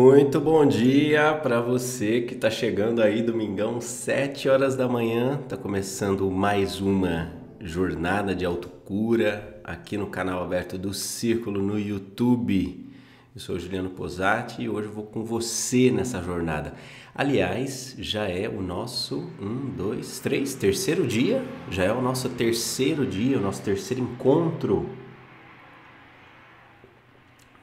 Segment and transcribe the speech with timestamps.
[0.00, 5.38] Muito bom dia para você que está chegando aí domingão, 7 horas da manhã.
[5.48, 12.88] Tá começando mais uma jornada de autocura aqui no canal aberto do Círculo no YouTube.
[13.34, 16.74] Eu sou Juliano Posati e hoje eu vou com você nessa jornada.
[17.12, 21.44] Aliás, já é o nosso um, dois, três, terceiro dia.
[21.72, 24.88] Já é o nosso terceiro dia, o nosso terceiro encontro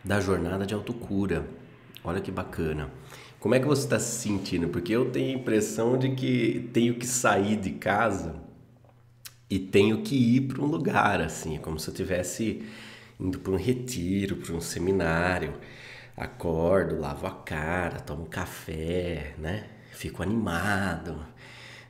[0.03, 1.63] da jornada de autocura.
[2.05, 2.91] Olha que bacana.
[3.39, 4.69] Como é que você está se sentindo?
[4.69, 8.35] Porque eu tenho a impressão de que tenho que sair de casa
[9.49, 12.63] e tenho que ir para um lugar, assim, como se eu tivesse
[13.19, 15.53] indo para um retiro, para um seminário.
[16.15, 19.65] Acordo, lavo a cara, tomo café, né?
[19.91, 21.25] Fico animado,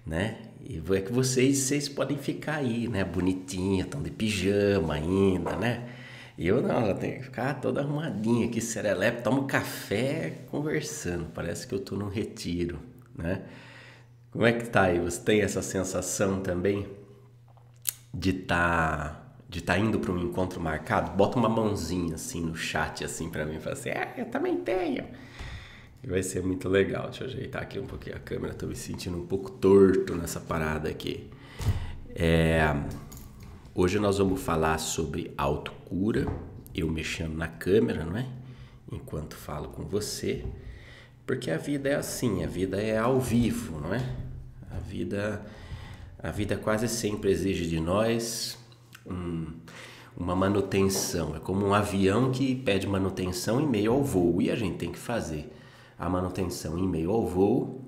[0.05, 0.37] né?
[0.63, 3.03] E é que vocês, vocês podem ficar aí, né?
[3.03, 5.89] Bonitinha, estão de pijama ainda, né?
[6.37, 11.27] Eu não, ela tem que ficar toda arrumadinha aqui, serelepe, tomo café conversando.
[11.33, 12.79] Parece que eu tô num retiro,
[13.17, 13.43] né?
[14.31, 14.99] Como é que tá aí?
[14.99, 16.87] Você tem essa sensação também
[18.13, 23.05] de tá de tá indo para um encontro marcado, bota uma mãozinha assim no chat
[23.05, 25.05] assim para mim, fala assim, é, eu também tenho.
[26.03, 27.05] Vai ser muito legal.
[27.05, 30.39] Deixa eu ajeitar aqui um pouquinho a câmera, tô me sentindo um pouco torto nessa
[30.39, 31.29] parada aqui.
[32.13, 32.75] É,
[33.75, 36.25] hoje nós vamos falar sobre autocura,
[36.73, 38.25] eu mexendo na câmera, não é?
[38.89, 40.45] Enquanto falo com você,
[41.27, 44.15] porque a vida é assim, a vida é ao vivo, não é?
[44.71, 45.45] A vida
[46.23, 48.57] a vida quase sempre exige de nós
[49.05, 49.45] um,
[50.17, 51.35] uma manutenção.
[51.35, 54.91] É como um avião que pede manutenção em meio ao voo e a gente tem
[54.91, 55.53] que fazer
[55.99, 57.81] a manutenção em meio ao voo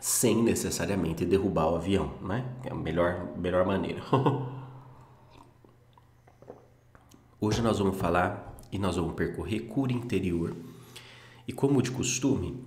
[0.00, 2.44] sem necessariamente derrubar o avião, né?
[2.64, 4.02] É a melhor, melhor maneira.
[7.46, 10.56] Hoje nós vamos falar e nós vamos percorrer cura interior.
[11.46, 12.64] E como de costume,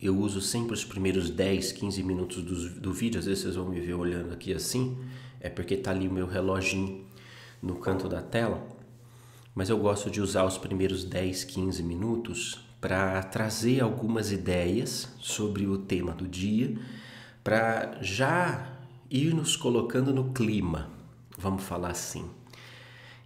[0.00, 3.18] eu uso sempre os primeiros 10, 15 minutos do, do vídeo.
[3.18, 4.96] Às vezes vocês vão me ver olhando aqui assim,
[5.40, 7.04] é porque tá ali o meu reloginho
[7.60, 8.64] no canto da tela.
[9.56, 15.66] Mas eu gosto de usar os primeiros 10, 15 minutos para trazer algumas ideias sobre
[15.66, 16.78] o tema do dia,
[17.42, 18.72] para já
[19.10, 20.90] ir nos colocando no clima,
[21.36, 22.30] vamos falar assim,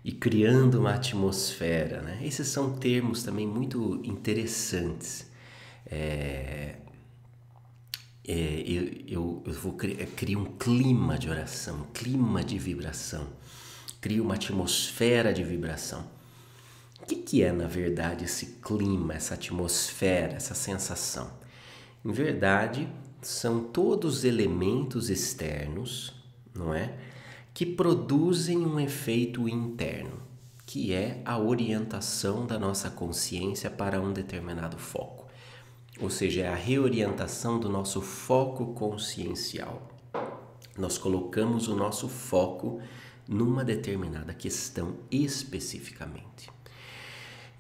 [0.09, 2.01] e criando uma atmosfera.
[2.01, 2.21] Né?
[2.23, 5.31] Esses são termos também muito interessantes.
[5.85, 6.77] É,
[8.27, 13.29] é, eu, eu, eu, vou criar, criar um clima de oração, um clima de vibração,
[14.01, 16.11] crio uma atmosfera de vibração.
[17.03, 21.31] O que, que é, na verdade, esse clima, essa atmosfera, essa sensação?
[22.03, 22.89] Em verdade,
[23.21, 26.15] são todos elementos externos,
[26.55, 26.97] não é?
[27.59, 30.23] Que produzem um efeito interno,
[30.65, 35.29] que é a orientação da nossa consciência para um determinado foco
[36.01, 39.89] ou seja, é a reorientação do nosso foco consciencial.
[40.77, 42.81] Nós colocamos o nosso foco
[43.27, 46.51] numa determinada questão especificamente.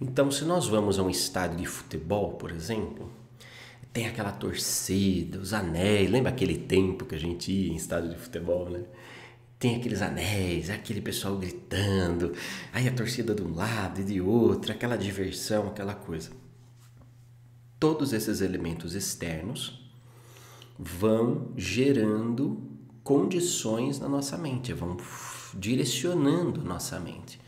[0.00, 3.10] Então, se nós vamos a um estádio de futebol, por exemplo,
[3.92, 8.16] tem aquela torcida, os anéis, lembra aquele tempo que a gente ia em estádio de
[8.16, 8.84] futebol, né?
[9.58, 12.32] Tem aqueles anéis, aquele pessoal gritando,
[12.72, 16.30] aí a torcida de um lado e de outro, aquela diversão, aquela coisa
[17.78, 19.80] todos esses elementos externos
[20.78, 22.62] vão gerando
[23.02, 24.96] condições na nossa mente, vão
[25.54, 27.40] direcionando nossa mente.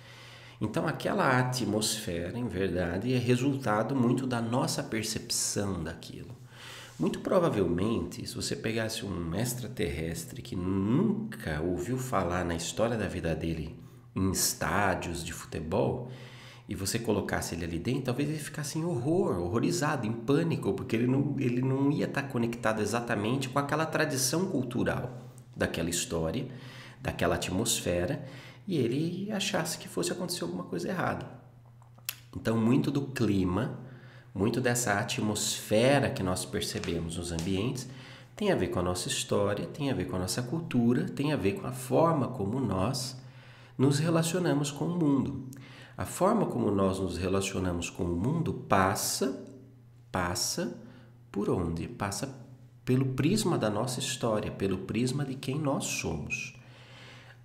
[0.61, 6.37] Então, aquela atmosfera, em verdade, é resultado muito da nossa percepção daquilo.
[7.01, 13.35] Muito provavelmente, se você pegasse um extraterrestre que nunca ouviu falar na história da vida
[13.35, 13.75] dele
[14.15, 16.11] em estádios de futebol,
[16.69, 20.95] e você colocasse ele ali dentro, talvez ele ficasse em horror, horrorizado, em pânico, porque
[20.95, 26.49] ele não, ele não ia estar conectado exatamente com aquela tradição cultural daquela história,
[27.01, 28.27] daquela atmosfera,
[28.69, 31.27] e ele achasse que fosse acontecer alguma coisa errada.
[32.37, 33.90] Então, muito do clima,
[34.35, 37.89] muito dessa atmosfera que nós percebemos nos ambientes,
[38.37, 41.33] tem a ver com a nossa história, tem a ver com a nossa cultura, tem
[41.33, 43.21] a ver com a forma como nós
[43.77, 45.49] nos relacionamos com o mundo.
[45.97, 49.45] A forma como nós nos relacionamos com o mundo passa,
[50.11, 50.81] passa
[51.31, 51.87] por onde?
[51.87, 52.35] Passa
[52.85, 56.55] pelo prisma da nossa história, pelo prisma de quem nós somos.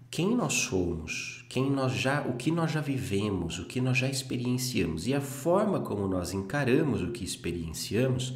[0.10, 4.10] Quem nós somos, quem nós já, o que nós já vivemos, o que nós já
[4.10, 8.36] experienciamos e a forma como nós encaramos o que experienciamos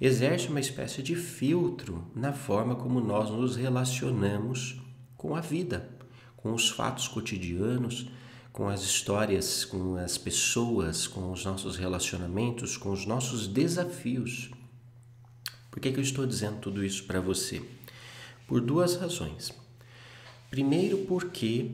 [0.00, 4.80] exerce uma espécie de filtro na forma como nós nos relacionamos
[5.16, 5.88] com a vida,
[6.36, 8.10] com os fatos cotidianos,
[8.52, 14.50] com as histórias, com as pessoas, com os nossos relacionamentos, com os nossos desafios.
[15.70, 17.62] Por que, que eu estou dizendo tudo isso para você?
[18.46, 19.52] Por duas razões.
[20.50, 21.72] Primeiro, porque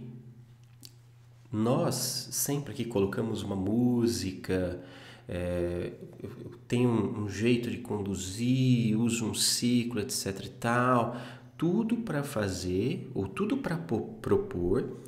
[1.53, 4.81] nós sempre que colocamos uma música,
[5.29, 5.93] é,
[6.23, 6.31] eu
[6.67, 11.17] tenho um, um, jeito de conduzir, uso um ciclo, etc e tal,
[11.57, 14.99] tudo para fazer ou tudo para propor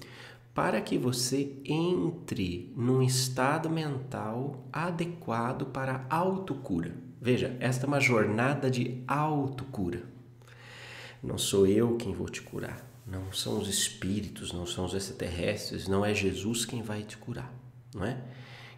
[0.55, 6.95] para que você entre num estado mental adequado para a autocura.
[7.21, 10.03] Veja, esta é uma jornada de autocura.
[11.23, 15.87] Não sou eu quem vou te curar, não são os espíritos, não são os extraterrestres,
[15.87, 17.53] não é Jesus quem vai te curar,
[17.95, 18.19] não é?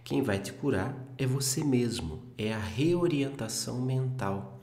[0.03, 4.61] Quem vai te curar é você mesmo, é a reorientação mental,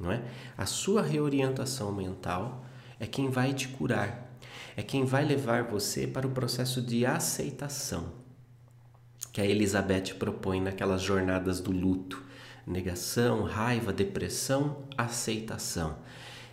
[0.00, 0.24] não é?
[0.56, 2.64] A sua reorientação mental
[2.98, 4.30] é quem vai te curar
[4.76, 8.12] é quem vai levar você para o processo de aceitação
[9.32, 12.24] que a Elizabeth propõe naquelas jornadas do luto.
[12.66, 15.98] Negação, raiva, depressão, aceitação.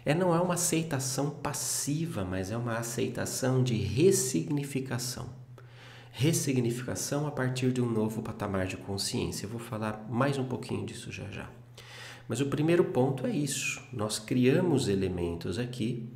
[0.07, 5.30] É não é uma aceitação passiva, mas é uma aceitação de ressignificação.
[6.13, 9.45] Ressignificação a partir de um novo patamar de consciência.
[9.45, 11.50] Eu vou falar mais um pouquinho disso já já.
[12.25, 13.81] Mas o primeiro ponto é isso.
[13.92, 16.09] Nós criamos elementos aqui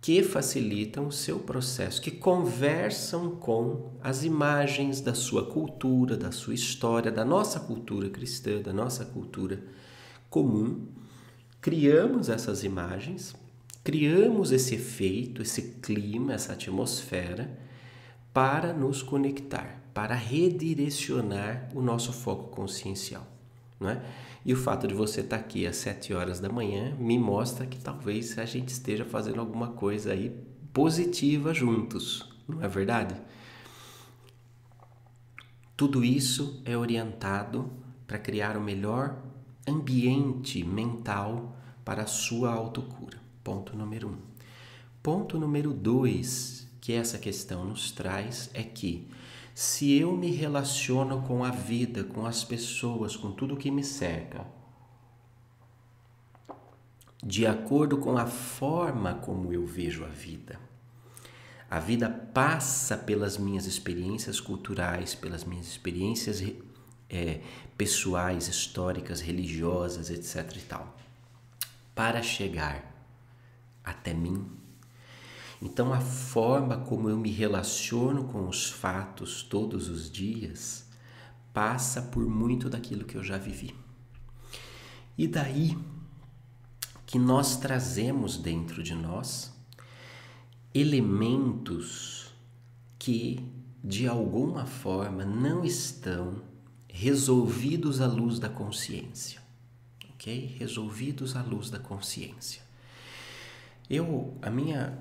[0.00, 6.54] que facilitam o seu processo, que conversam com as imagens da sua cultura, da sua
[6.54, 9.62] história, da nossa cultura cristã, da nossa cultura
[10.30, 10.96] comum.
[11.60, 13.34] Criamos essas imagens,
[13.82, 17.58] criamos esse efeito, esse clima, essa atmosfera
[18.32, 23.26] para nos conectar, para redirecionar o nosso foco consciencial,
[23.80, 24.00] é?
[24.44, 27.78] E o fato de você estar aqui às 7 horas da manhã me mostra que
[27.78, 30.30] talvez a gente esteja fazendo alguma coisa aí
[30.72, 33.14] positiva juntos, não é verdade?
[35.76, 37.70] Tudo isso é orientado
[38.06, 39.22] para criar o melhor
[39.68, 43.20] ambiente mental para a sua autocura.
[43.44, 44.16] Ponto número um.
[45.02, 49.08] Ponto número dois que essa questão nos traz é que
[49.54, 54.46] se eu me relaciono com a vida, com as pessoas, com tudo que me cerca,
[57.22, 60.60] de acordo com a forma como eu vejo a vida.
[61.70, 66.40] A vida passa pelas minhas experiências culturais, pelas minhas experiências
[67.08, 67.40] é,
[67.76, 70.56] pessoais, históricas, religiosas, etc.
[70.56, 70.96] e tal,
[71.94, 72.84] para chegar
[73.84, 74.58] até mim
[75.60, 80.86] então, a forma como eu me relaciono com os fatos todos os dias
[81.52, 83.74] passa por muito daquilo que eu já vivi.
[85.16, 85.76] E daí
[87.04, 89.52] que nós trazemos dentro de nós
[90.72, 92.32] elementos
[92.98, 93.44] que
[93.82, 96.42] de alguma forma não estão
[96.98, 99.40] resolvidos à luz da consciência.
[100.14, 100.56] OK?
[100.58, 102.60] Resolvidos à luz da consciência.
[103.88, 104.98] Eu a minha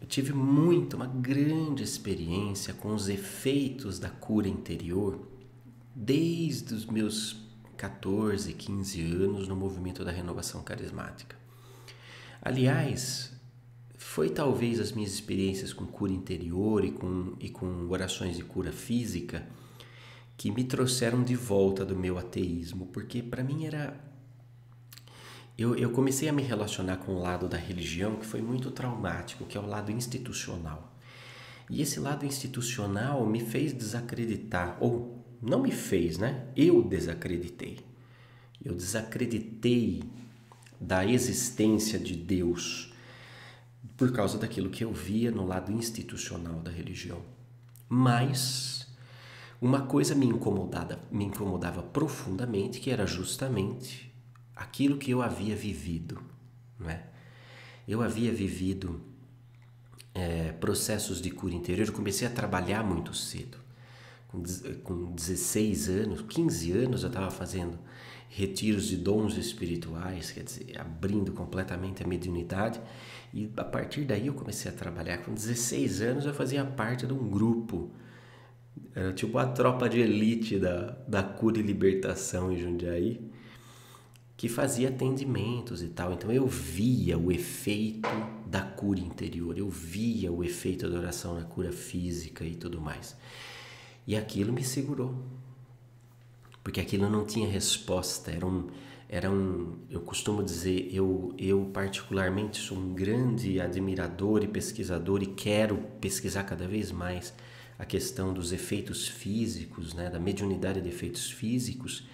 [0.00, 5.26] eu tive muito, uma grande experiência com os efeitos da cura interior
[5.94, 7.38] desde os meus
[7.78, 11.34] 14, 15 anos no movimento da renovação carismática.
[12.42, 13.32] Aliás,
[13.96, 18.70] foi talvez as minhas experiências com cura interior e com, e com orações de cura
[18.70, 19.48] física
[20.38, 24.08] que me trouxeram de volta do meu ateísmo, porque para mim era
[25.58, 29.44] eu, eu comecei a me relacionar com o lado da religião que foi muito traumático,
[29.44, 30.96] que é o lado institucional.
[31.68, 36.46] E esse lado institucional me fez desacreditar, ou não me fez, né?
[36.56, 37.80] Eu desacreditei.
[38.64, 40.04] Eu desacreditei
[40.80, 42.94] da existência de Deus
[43.96, 47.20] por causa daquilo que eu via no lado institucional da religião.
[47.88, 48.77] Mas
[49.60, 54.12] uma coisa me incomodava, me incomodava profundamente, que era justamente
[54.54, 56.20] aquilo que eu havia vivido,
[56.78, 57.04] não é?
[57.86, 59.00] Eu havia vivido
[60.14, 63.58] é, processos de cura interior, eu comecei a trabalhar muito cedo.
[64.28, 64.42] Com,
[64.84, 67.78] com 16 anos, 15 anos eu estava fazendo
[68.28, 72.80] retiros de dons espirituais, quer dizer, abrindo completamente a mediunidade.
[73.32, 75.18] E a partir daí eu comecei a trabalhar.
[75.18, 77.90] Com 16 anos eu fazia parte de um grupo,
[78.94, 83.20] era tipo a tropa de elite da, da cura e libertação em Jundiaí
[84.38, 86.12] que fazia atendimentos e tal.
[86.12, 88.08] Então eu via o efeito
[88.46, 93.16] da cura interior, eu via o efeito da oração na cura física e tudo mais.
[94.06, 95.12] E aquilo me segurou.
[96.62, 98.68] Porque aquilo não tinha resposta, era um
[99.10, 105.26] era um, eu costumo dizer, eu eu particularmente sou um grande admirador e pesquisador e
[105.26, 107.34] quero pesquisar cada vez mais
[107.78, 112.08] a questão dos efeitos físicos, né, da mediunidade de efeitos físicos,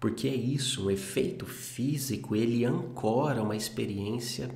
[0.00, 4.50] porque é isso, o efeito físico ele ancora uma experiência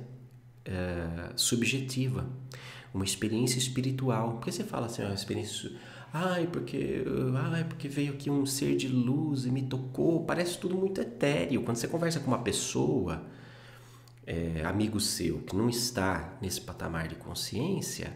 [0.65, 2.27] é, subjetiva,
[2.93, 4.33] uma experiência espiritual.
[4.33, 5.71] Porque você fala assim, uma experiência,
[6.13, 7.03] ai porque,
[7.51, 11.63] ai porque veio aqui um ser de luz e me tocou, parece tudo muito etéreo.
[11.63, 13.25] Quando você conversa com uma pessoa,
[14.25, 18.15] é, amigo seu que não está nesse patamar de consciência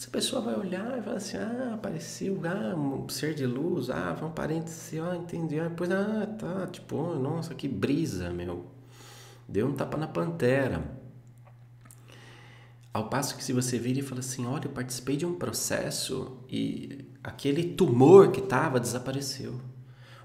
[0.00, 4.16] essa pessoa vai olhar e vai assim, ah, apareceu, ah, um ser de luz, ah,
[4.18, 8.64] foi um parente seu, ah, entendi, ah, depois, ah, tá, tipo, nossa, que brisa, meu,
[9.46, 10.82] deu um tapa na pantera.
[12.94, 16.38] Ao passo que se você vira e fala assim, olha, eu participei de um processo
[16.48, 19.60] e aquele tumor que estava desapareceu.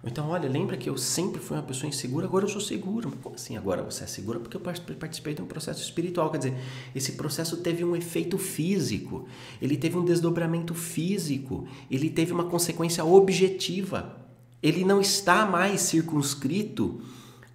[0.06, 3.12] Então, olha, lembra que eu sempre fui uma pessoa insegura, agora eu sou seguro.
[3.24, 4.40] Como assim agora você é segura?
[4.40, 6.30] Porque eu participei de um processo espiritual.
[6.30, 6.58] Quer dizer,
[6.94, 9.28] esse processo teve um efeito físico,
[9.60, 14.16] ele teve um desdobramento físico, ele teve uma consequência objetiva.
[14.62, 17.02] Ele não está mais circunscrito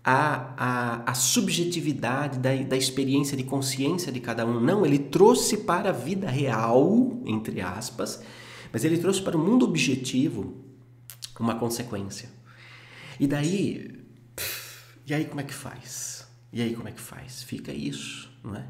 [0.03, 4.59] à, à, à subjetividade da, da experiência de consciência de cada um.
[4.59, 8.21] Não, ele trouxe para a vida real, entre aspas,
[8.73, 10.55] mas ele trouxe para o mundo objetivo
[11.39, 12.40] uma consequência.
[13.21, 14.03] E daí,
[15.07, 16.27] e aí como é que faz?
[16.51, 17.43] E aí como é que faz?
[17.43, 18.67] Fica isso, não é?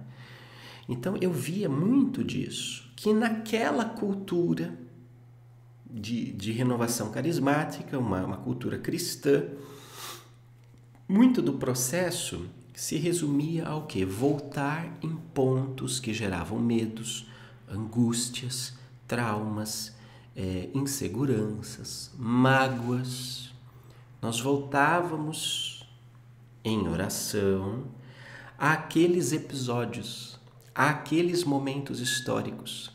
[0.89, 4.77] Então eu via muito disso, que naquela cultura
[5.89, 9.45] de, de renovação carismática, uma, uma cultura cristã,
[11.09, 14.05] muito do processo se resumia ao que?
[14.05, 17.29] Voltar em pontos que geravam medos,
[17.69, 18.75] angústias,
[19.07, 19.95] traumas,
[20.35, 23.50] é, inseguranças, mágoas,
[24.21, 25.89] nós voltávamos
[26.65, 27.85] em oração
[28.59, 30.39] àqueles episódios,
[30.75, 32.91] àqueles momentos históricos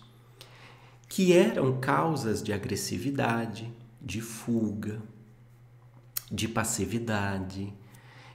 [1.08, 5.02] que eram causas de agressividade, de fuga,
[6.30, 7.74] de passividade,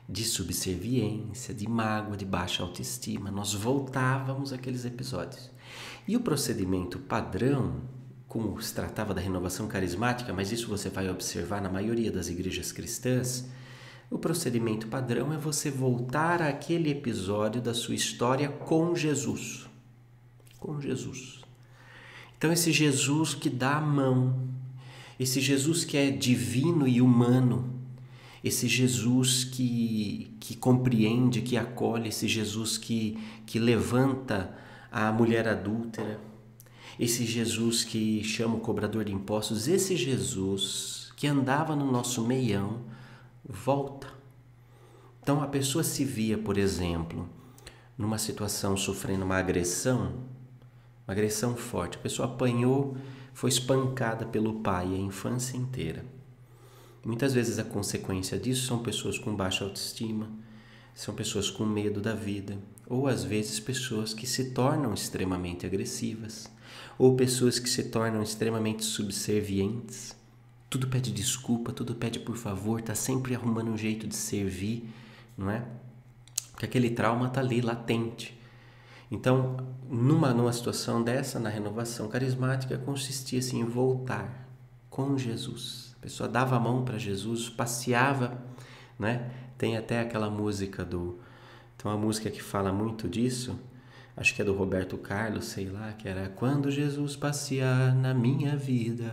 [0.08, 3.30] de subserviência, de mágoa, de baixa autoestima.
[3.30, 5.50] Nós voltávamos àqueles episódios.
[6.08, 7.82] E o procedimento padrão
[8.30, 12.70] como se tratava da renovação carismática, mas isso você vai observar na maioria das igrejas
[12.70, 13.48] cristãs,
[14.08, 19.68] o procedimento padrão é você voltar àquele episódio da sua história com Jesus.
[20.60, 21.40] Com Jesus.
[22.38, 24.48] Então, esse Jesus que dá a mão,
[25.18, 27.80] esse Jesus que é divino e humano,
[28.44, 34.56] esse Jesus que, que compreende, que acolhe, esse Jesus que, que levanta
[34.88, 36.29] a mulher adúltera,
[37.00, 42.82] esse Jesus que chama o cobrador de impostos, esse Jesus que andava no nosso meião,
[43.42, 44.06] volta.
[45.22, 47.26] Então a pessoa se via, por exemplo,
[47.96, 50.12] numa situação sofrendo uma agressão,
[51.06, 52.94] uma agressão forte, a pessoa apanhou,
[53.32, 56.04] foi espancada pelo pai a infância inteira.
[57.02, 60.28] Muitas vezes a consequência disso são pessoas com baixa autoestima,
[60.94, 66.50] são pessoas com medo da vida, ou às vezes pessoas que se tornam extremamente agressivas,
[67.00, 70.14] ou pessoas que se tornam extremamente subservientes.
[70.68, 74.86] Tudo pede desculpa, tudo pede por favor, tá sempre arrumando um jeito de servir,
[75.34, 75.64] não é?
[76.50, 78.38] Porque aquele trauma tá ali latente.
[79.10, 79.56] Então,
[79.88, 84.46] numa numa situação dessa, na renovação carismática, consistia assim, em voltar
[84.90, 85.96] com Jesus.
[85.98, 88.44] A pessoa dava a mão para Jesus, passeava,
[88.98, 89.30] né?
[89.56, 91.18] Tem até aquela música do
[91.78, 93.58] tem uma música que fala muito disso,
[94.20, 98.54] acho que é do Roberto Carlos, sei lá, que era Quando Jesus passear na minha
[98.54, 99.10] vida,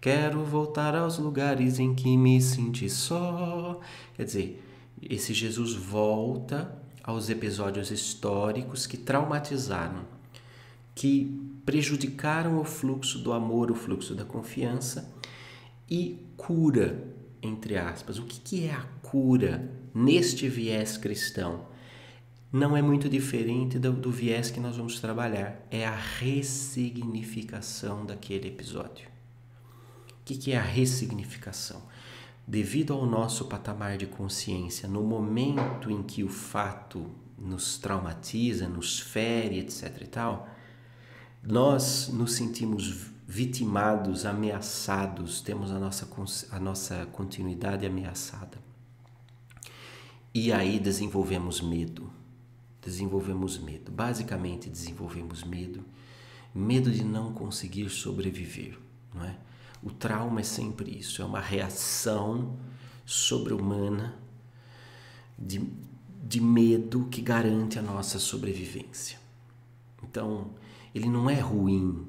[0.00, 3.80] quero voltar aos lugares em que me senti só.
[4.14, 4.64] Quer dizer,
[5.02, 10.04] esse Jesus volta aos episódios históricos que traumatizaram,
[10.94, 15.12] que prejudicaram o fluxo do amor, o fluxo da confiança
[15.90, 17.12] e cura,
[17.42, 18.20] entre aspas.
[18.20, 21.71] O que, é a cura neste viés cristão?
[22.52, 25.66] Não é muito diferente do, do viés que nós vamos trabalhar.
[25.70, 29.08] É a ressignificação daquele episódio.
[30.10, 31.82] O que, que é a ressignificação?
[32.46, 39.00] Devido ao nosso patamar de consciência, no momento em que o fato nos traumatiza, nos
[39.00, 40.02] fere, etc.
[40.02, 40.46] e tal,
[41.42, 46.06] nós nos sentimos vitimados, ameaçados, temos a nossa,
[46.50, 48.58] a nossa continuidade ameaçada.
[50.34, 52.12] E aí desenvolvemos medo
[52.82, 53.92] desenvolvemos medo.
[53.92, 55.84] Basicamente, desenvolvemos medo,
[56.54, 58.78] medo de não conseguir sobreviver,
[59.14, 59.36] não é?
[59.82, 62.56] O trauma é sempre isso, é uma reação
[63.04, 64.16] sobre-humana
[65.38, 65.60] de,
[66.22, 69.18] de medo que garante a nossa sobrevivência.
[70.02, 70.50] Então,
[70.94, 72.06] ele não é ruim.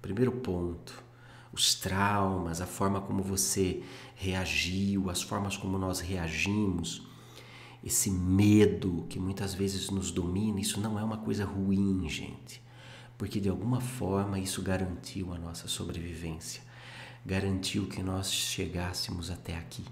[0.00, 1.04] Primeiro ponto,
[1.52, 3.82] os traumas, a forma como você
[4.14, 7.05] reagiu, as formas como nós reagimos,
[7.86, 12.60] esse medo que muitas vezes nos domina, isso não é uma coisa ruim, gente,
[13.16, 16.60] porque de alguma forma isso garantiu a nossa sobrevivência,
[17.24, 19.84] garantiu que nós chegássemos até aqui,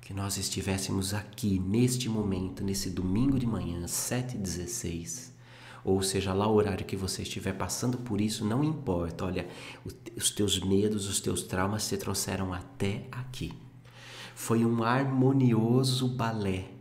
[0.00, 5.32] que nós estivéssemos aqui neste momento, nesse domingo de manhã, 7h16
[5.84, 9.24] ou seja lá o horário que você estiver passando por isso, não importa.
[9.24, 9.48] Olha,
[10.16, 13.52] os teus medos, os teus traumas te trouxeram até aqui.
[14.32, 16.71] Foi um harmonioso balé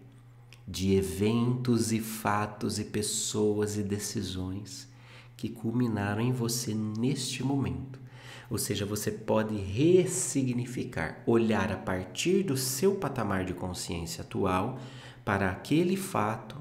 [0.72, 4.88] de eventos e fatos e pessoas e decisões
[5.36, 8.00] que culminaram em você neste momento.
[8.50, 14.80] Ou seja, você pode ressignificar, olhar a partir do seu patamar de consciência atual
[15.25, 16.56] para aquele fato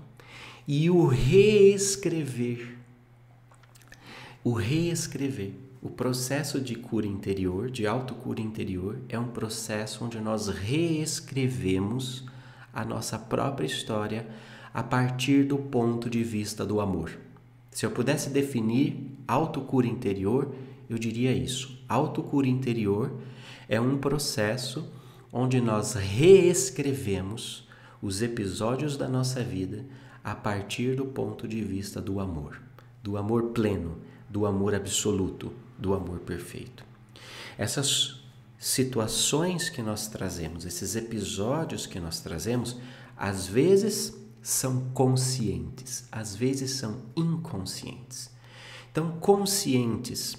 [0.67, 2.77] e o reescrever.
[4.43, 5.53] O reescrever.
[5.83, 12.27] O processo de cura interior, de autocura interior, é um processo onde nós reescrevemos
[12.73, 14.27] a nossa própria história
[14.73, 17.19] a partir do ponto de vista do amor.
[17.71, 20.55] Se eu pudesse definir autocura interior,
[20.89, 21.79] eu diria isso.
[21.89, 23.13] Autocura interior
[23.69, 24.93] é um processo
[25.33, 27.69] onde nós reescrevemos
[28.03, 29.85] os episódios da nossa vida
[30.25, 32.61] a partir do ponto de vista do amor,
[33.03, 36.85] do amor pleno, do amor absoluto, do amor perfeito.
[37.57, 38.20] Essas
[38.61, 42.77] situações que nós trazemos, esses episódios que nós trazemos,
[43.17, 48.31] às vezes são conscientes, às vezes são inconscientes.
[48.93, 50.37] Então, conscientes,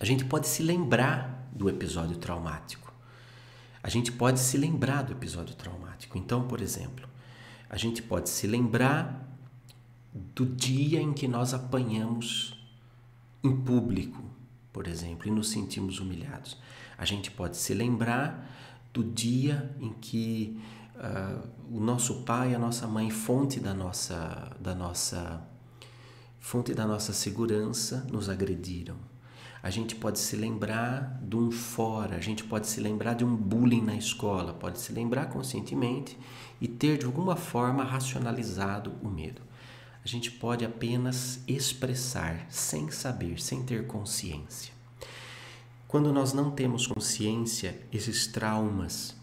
[0.00, 2.90] a gente pode se lembrar do episódio traumático.
[3.82, 6.16] A gente pode se lembrar do episódio traumático.
[6.16, 7.06] Então, por exemplo,
[7.68, 9.28] a gente pode se lembrar
[10.34, 12.58] do dia em que nós apanhamos
[13.42, 14.24] em público,
[14.72, 16.56] por exemplo, e nos sentimos humilhados.
[16.96, 18.50] A gente pode se lembrar
[18.92, 20.60] do dia em que
[20.94, 25.42] uh, o nosso pai a nossa mãe, fonte da nossa, da nossa,
[26.38, 28.96] fonte da nossa segurança, nos agrediram.
[29.62, 33.34] A gente pode se lembrar de um fora, a gente pode se lembrar de um
[33.34, 36.18] bullying na escola, pode se lembrar conscientemente
[36.60, 39.40] e ter de alguma forma racionalizado o medo.
[40.04, 44.73] A gente pode apenas expressar sem saber, sem ter consciência.
[45.94, 49.14] Quando nós não temos consciência, esses traumas,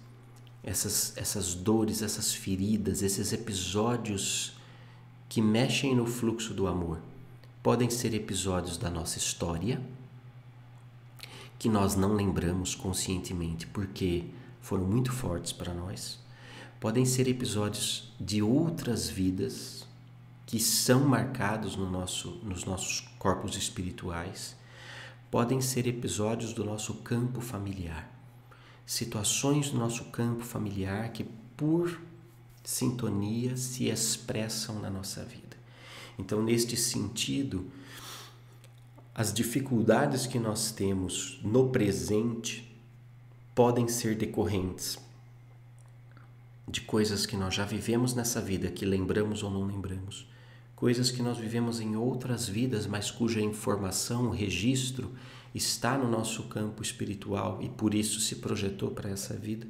[0.64, 4.56] essas, essas dores, essas feridas, esses episódios
[5.28, 7.02] que mexem no fluxo do amor,
[7.62, 9.82] podem ser episódios da nossa história
[11.60, 14.24] que nós não lembramos conscientemente porque
[14.62, 16.20] foram muito fortes para nós.
[16.80, 19.86] Podem ser episódios de outras vidas
[20.46, 24.56] que são marcados no nosso, nos nossos corpos espirituais,
[25.32, 28.14] podem ser episódios do nosso campo familiar,
[28.86, 31.24] situações do nosso campo familiar que,
[31.56, 32.02] por
[32.62, 35.58] sintonia, se expressam na nossa vida.
[36.20, 37.72] Então, neste sentido,
[39.16, 42.70] as dificuldades que nós temos no presente
[43.56, 45.00] podem ser decorrentes
[46.68, 50.28] de coisas que nós já vivemos nessa vida, que lembramos ou não lembramos,
[50.82, 55.14] coisas que nós vivemos em outras vidas, mas cuja informação, o registro
[55.54, 59.68] está no nosso campo espiritual e por isso se projetou para essa vida,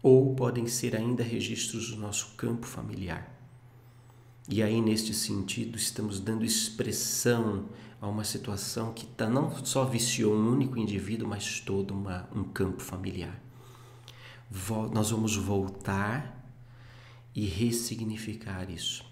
[0.00, 3.28] ou podem ser ainda registros do nosso campo familiar.
[4.48, 7.66] E aí, neste sentido, estamos dando expressão
[8.00, 12.44] a uma situação que tá, não só viciou um único indivíduo, mas todo uma, um
[12.44, 13.38] campo familiar
[14.92, 16.36] nós vamos voltar
[17.34, 19.09] e ressignificar isso.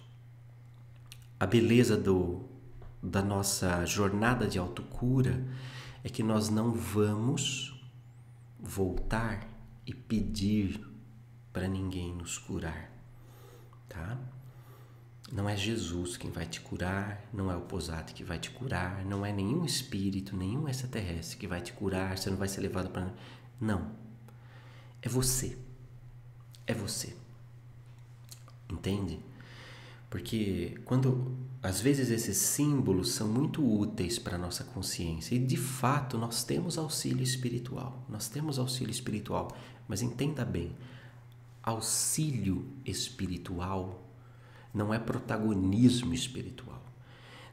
[1.38, 2.44] A beleza do,
[3.02, 5.44] da nossa jornada de autocura
[6.02, 7.80] é que nós não vamos
[8.58, 9.48] voltar
[9.86, 10.84] e pedir
[11.52, 12.90] para ninguém nos curar,
[13.88, 14.18] tá?
[15.30, 19.04] Não é Jesus quem vai te curar, não é o Posate que vai te curar,
[19.04, 22.90] não é nenhum espírito, nenhum extraterrestre que vai te curar, você não vai ser levado
[22.90, 23.12] para.
[23.60, 24.08] Não
[25.02, 25.58] é você.
[26.66, 27.16] É você.
[28.68, 29.20] Entende?
[30.10, 35.56] Porque quando às vezes esses símbolos são muito úteis para a nossa consciência e de
[35.56, 38.04] fato nós temos auxílio espiritual.
[38.08, 39.54] Nós temos auxílio espiritual,
[39.86, 40.74] mas entenda bem,
[41.62, 44.04] auxílio espiritual
[44.72, 46.82] não é protagonismo espiritual.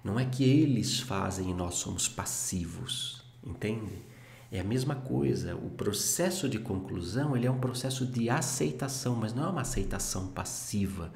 [0.04, 4.04] Não é que eles fazem e nós somos passivos, entende?
[4.52, 9.34] É a mesma coisa, o processo de conclusão ele é um processo de aceitação, mas
[9.34, 11.12] não é uma aceitação passiva,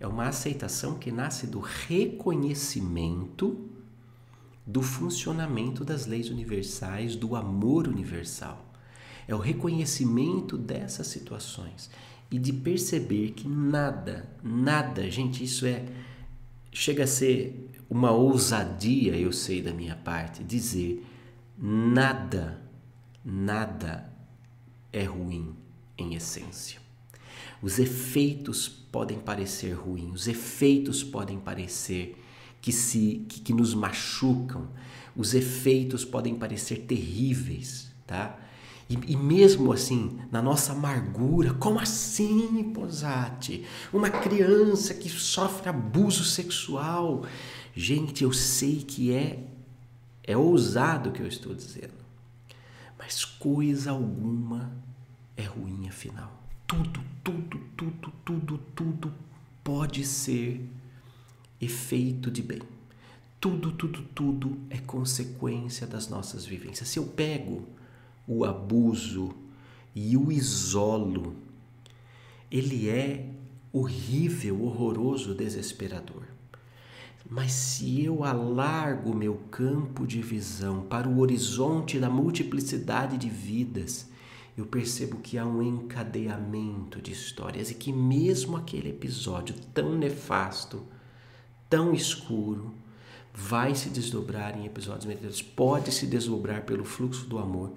[0.00, 3.68] é uma aceitação que nasce do reconhecimento
[4.66, 8.66] do funcionamento das leis universais, do amor universal.
[9.26, 11.90] É o reconhecimento dessas situações
[12.30, 15.86] e de perceber que nada, nada, gente, isso é
[16.70, 21.02] chega a ser uma ousadia, eu sei da minha parte, dizer
[21.56, 22.60] nada,
[23.24, 24.12] nada
[24.92, 25.56] é ruim
[25.96, 26.77] em essência.
[27.62, 32.16] Os efeitos podem parecer ruins, os efeitos podem parecer
[32.60, 34.68] que se que, que nos machucam,
[35.16, 38.38] os efeitos podem parecer terríveis, tá?
[38.88, 43.66] E, e, mesmo assim, na nossa amargura, como assim, Posati?
[43.92, 47.26] Uma criança que sofre abuso sexual.
[47.74, 49.44] Gente, eu sei que é
[50.28, 52.04] é ousado o que eu estou dizendo.
[52.98, 54.70] Mas coisa alguma
[55.34, 56.37] é ruim afinal.
[56.68, 59.14] Tudo, tudo, tudo, tudo, tudo
[59.64, 60.68] pode ser
[61.58, 62.60] efeito de bem.
[63.40, 66.86] Tudo, tudo, tudo é consequência das nossas vivências.
[66.90, 67.66] Se eu pego
[68.26, 69.34] o abuso
[69.94, 71.36] e o isolo,
[72.50, 73.30] ele é
[73.72, 76.22] horrível, horroroso, desesperador.
[77.30, 84.06] Mas se eu alargo meu campo de visão para o horizonte da multiplicidade de vidas,
[84.60, 90.84] eu percebo que há um encadeamento de histórias e que, mesmo aquele episódio tão nefasto,
[91.70, 92.74] tão escuro,
[93.32, 97.72] vai se desdobrar em episódios melhores, pode se desdobrar pelo fluxo do amor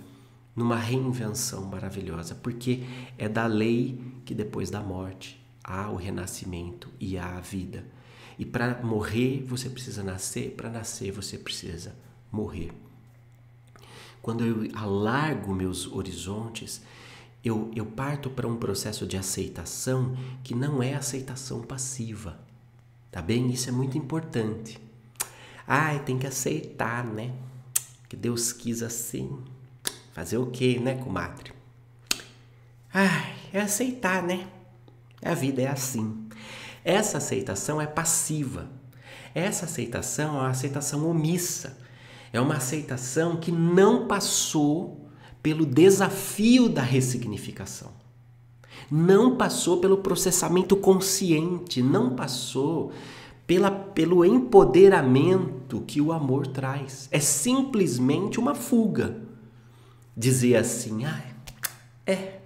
[0.56, 2.84] numa reinvenção maravilhosa, porque
[3.16, 7.86] é da lei que depois da morte há o renascimento e há a vida.
[8.40, 11.96] E para morrer você precisa nascer, para nascer você precisa
[12.32, 12.72] morrer.
[14.22, 16.82] Quando eu alargo meus horizontes,
[17.44, 22.40] eu, eu parto para um processo de aceitação que não é aceitação passiva.
[23.12, 23.52] Tá bem?
[23.52, 24.80] Isso é muito importante.
[25.68, 27.34] Ai, tem que aceitar, né?
[28.08, 29.40] Que Deus quis assim.
[30.14, 31.54] Fazer o quê, né, comadre?
[32.94, 34.48] Ai, é aceitar, né?
[35.24, 36.28] A vida é assim.
[36.84, 38.70] Essa aceitação é passiva.
[39.34, 41.78] Essa aceitação é uma aceitação omissa.
[42.34, 45.10] É uma aceitação que não passou
[45.44, 47.92] pelo desafio da ressignificação.
[48.90, 52.92] Não passou pelo processamento consciente, não passou
[53.48, 57.08] pela, pelo empoderamento que o amor traz.
[57.12, 59.18] É simplesmente uma fuga
[60.16, 61.34] dizer assim, ai,
[62.06, 62.40] é,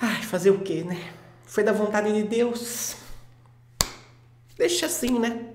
[0.00, 1.12] ai, fazer o quê, né?
[1.44, 2.96] Foi da vontade de Deus.
[4.56, 5.53] Deixa assim, né?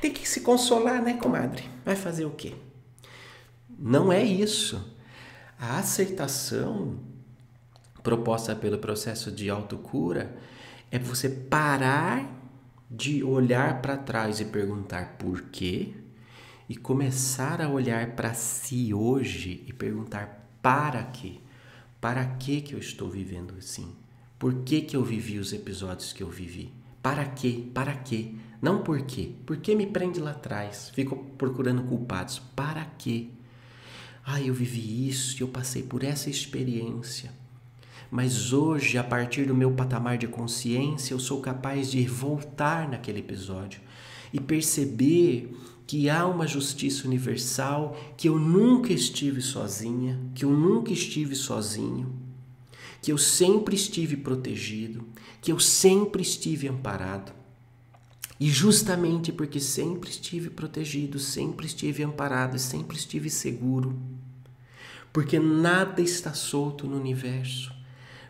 [0.00, 1.64] Tem que se consolar, né, comadre?
[1.84, 2.54] Vai fazer o quê?
[3.78, 4.94] Não é isso.
[5.58, 6.98] A aceitação
[8.02, 10.36] proposta pelo processo de autocura
[10.90, 12.38] é você parar
[12.90, 15.92] de olhar para trás e perguntar por quê
[16.68, 21.40] e começar a olhar para si hoje e perguntar para quê?
[22.00, 23.94] Para que que eu estou vivendo assim?
[24.38, 26.72] Por que que eu vivi os episódios que eu vivi?
[27.02, 27.64] Para quê?
[27.74, 28.34] Para quê?
[28.60, 29.32] Não por quê?
[29.46, 30.90] Por que me prende lá atrás?
[30.94, 32.40] Fico procurando culpados.
[32.56, 33.28] Para quê?
[34.24, 37.32] Ah, eu vivi isso, eu passei por essa experiência.
[38.10, 43.20] Mas hoje, a partir do meu patamar de consciência, eu sou capaz de voltar naquele
[43.20, 43.80] episódio
[44.32, 45.54] e perceber
[45.86, 52.14] que há uma justiça universal, que eu nunca estive sozinha, que eu nunca estive sozinho,
[53.00, 55.06] que eu sempre estive protegido,
[55.40, 57.37] que eu sempre estive amparado.
[58.40, 63.98] E justamente porque sempre estive protegido, sempre estive amparado e sempre estive seguro,
[65.12, 67.72] porque nada está solto no universo,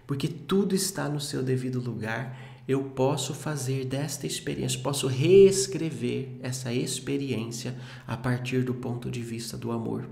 [0.07, 6.71] porque tudo está no seu devido lugar eu posso fazer desta experiência, posso reescrever essa
[6.71, 7.75] experiência
[8.07, 10.07] a partir do ponto de vista do amor.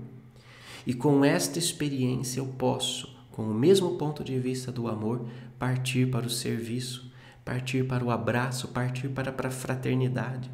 [0.85, 5.27] E com esta experiência eu posso, com o mesmo ponto de vista do amor,
[5.59, 7.06] partir para o serviço,
[7.47, 10.51] partir para o abraço, partir para, para a fraternidade.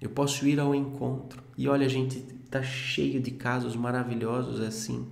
[0.00, 1.42] Eu posso ir ao encontro.
[1.58, 5.08] E olha, a gente está cheio de casos maravilhosos assim,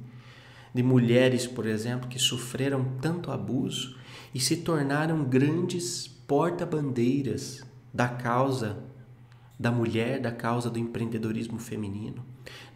[0.73, 3.97] de mulheres, por exemplo, que sofreram tanto abuso
[4.33, 8.79] e se tornaram grandes porta-bandeiras da causa
[9.63, 12.25] da mulher, da causa do empreendedorismo feminino.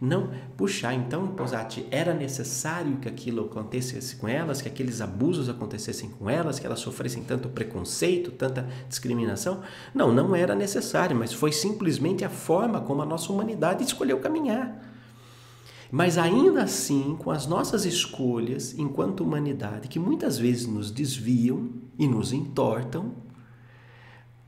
[0.00, 6.10] Não, puxar, então, Posati, era necessário que aquilo acontecesse com elas, que aqueles abusos acontecessem
[6.10, 9.62] com elas, que elas sofressem tanto preconceito, tanta discriminação?
[9.92, 14.80] Não, não era necessário, mas foi simplesmente a forma como a nossa humanidade escolheu caminhar.
[15.90, 21.68] Mas ainda assim, com as nossas escolhas enquanto humanidade, que muitas vezes nos desviam
[21.98, 23.26] e nos entortam,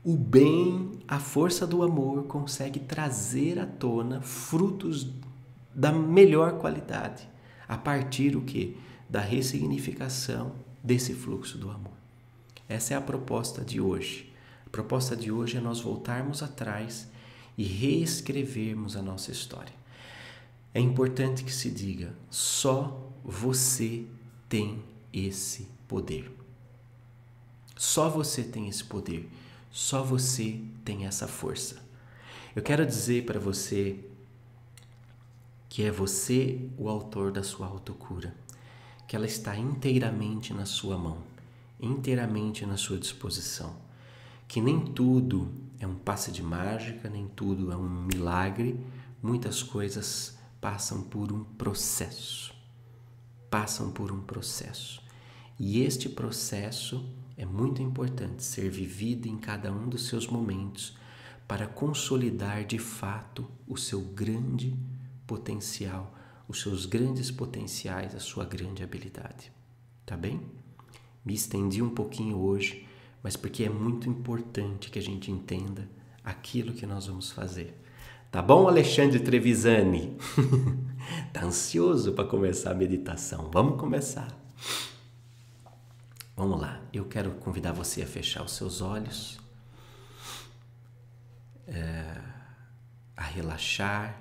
[0.03, 5.07] o bem, a força do amor consegue trazer à tona frutos
[5.73, 7.27] da melhor qualidade,
[7.67, 8.77] a partir o que
[9.09, 10.51] da ressignificação
[10.83, 11.93] desse fluxo do amor.
[12.67, 14.31] Essa é a proposta de hoje.
[14.67, 17.09] A proposta de hoje é nós voltarmos atrás
[17.57, 19.73] e reescrevermos a nossa história.
[20.75, 24.05] É importante que se diga: só você
[24.47, 26.31] tem esse poder.
[27.75, 29.27] Só você tem esse poder.
[29.71, 31.77] Só você tem essa força.
[32.55, 34.03] Eu quero dizer para você
[35.69, 38.35] que é você o autor da sua autocura,
[39.07, 41.23] que ela está inteiramente na sua mão,
[41.79, 43.75] inteiramente na sua disposição,
[44.47, 48.83] que nem tudo é um passe de mágica, nem tudo é um milagre,
[49.21, 52.53] muitas coisas passam por um processo.
[53.49, 55.01] Passam por um processo.
[55.59, 57.05] E este processo
[57.39, 60.97] é muito importante ser vivido em cada um dos seus momentos
[61.47, 64.77] para consolidar de fato o seu grande
[65.25, 66.13] potencial,
[66.49, 69.53] os seus grandes potenciais, a sua grande habilidade.
[70.05, 70.41] Tá bem?
[71.23, 72.85] Me estendi um pouquinho hoje,
[73.23, 75.89] mas porque é muito importante que a gente entenda
[76.21, 77.73] aquilo que nós vamos fazer.
[78.29, 80.17] Tá bom, Alexandre Trevisani?
[81.31, 83.49] tá ansioso para começar a meditação?
[83.49, 84.27] Vamos começar.
[86.39, 89.37] Vamos lá, eu quero convidar você a fechar os seus olhos,
[91.67, 92.15] é,
[93.17, 94.17] a relaxar.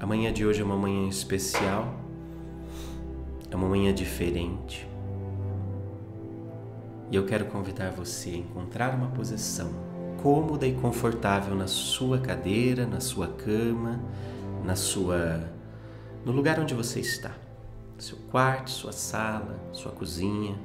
[0.00, 1.94] A manhã de hoje é uma manhã especial,
[3.48, 4.95] é uma manhã diferente.
[7.10, 9.70] E eu quero convidar você a encontrar uma posição
[10.22, 14.00] cômoda e confortável na sua cadeira, na sua cama,
[14.64, 15.48] na sua
[16.24, 17.32] no lugar onde você está.
[17.96, 20.58] Seu quarto, sua sala, sua cozinha.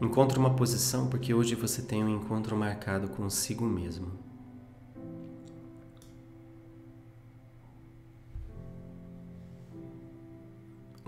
[0.00, 4.25] Encontre uma posição porque hoje você tem um encontro marcado consigo mesmo.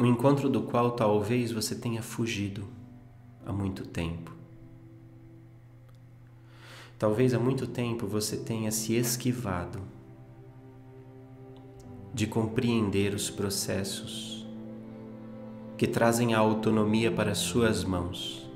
[0.08, 2.64] Encontro do qual talvez você tenha fugido
[3.44, 4.32] há muito tempo.
[6.98, 9.80] Talvez há muito tempo você tenha se esquivado
[12.12, 14.46] de compreender os processos
[15.76, 18.48] que trazem a autonomia para suas mãos.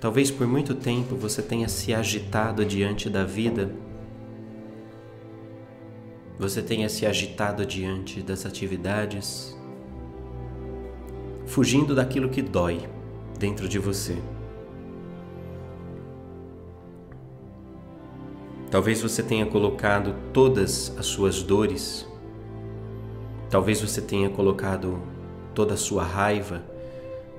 [0.00, 3.72] Talvez por muito tempo você tenha se agitado diante da vida,
[6.38, 9.57] você tenha se agitado diante das atividades,
[11.48, 12.86] fugindo daquilo que dói
[13.38, 14.16] dentro de você.
[18.70, 22.06] Talvez você tenha colocado todas as suas dores,
[23.48, 25.00] talvez você tenha colocado
[25.54, 26.62] toda a sua raiva,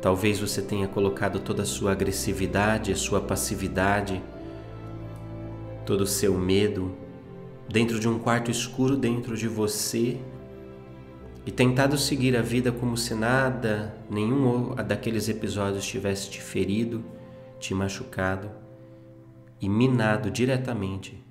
[0.02, 4.24] talvez você tenha colocado toda a sua agressividade, a sua passividade,
[5.86, 6.91] todo o seu medo
[7.69, 10.17] dentro de um quarto escuro dentro de você
[11.45, 17.04] e tentado seguir a vida como se nada, nenhum daqueles episódios tivesse te ferido,
[17.60, 18.52] te machucado
[19.62, 21.23] e minado diretamente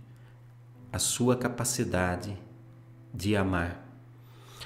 [0.93, 2.37] a sua capacidade
[3.13, 3.87] de amar,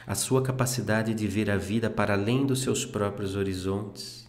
[0.06, 4.28] a sua capacidade de ver a vida para além dos seus próprios horizontes,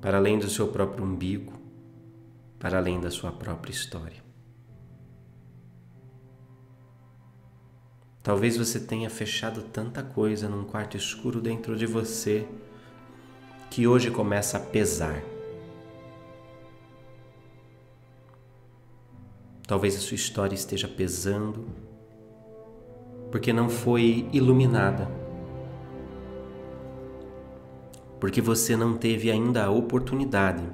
[0.00, 1.52] para além do seu próprio umbigo,
[2.58, 4.23] para além da sua própria história.
[8.24, 12.48] Talvez você tenha fechado tanta coisa num quarto escuro dentro de você
[13.70, 15.22] que hoje começa a pesar.
[19.66, 21.66] Talvez a sua história esteja pesando
[23.30, 25.06] porque não foi iluminada.
[28.18, 30.66] Porque você não teve ainda a oportunidade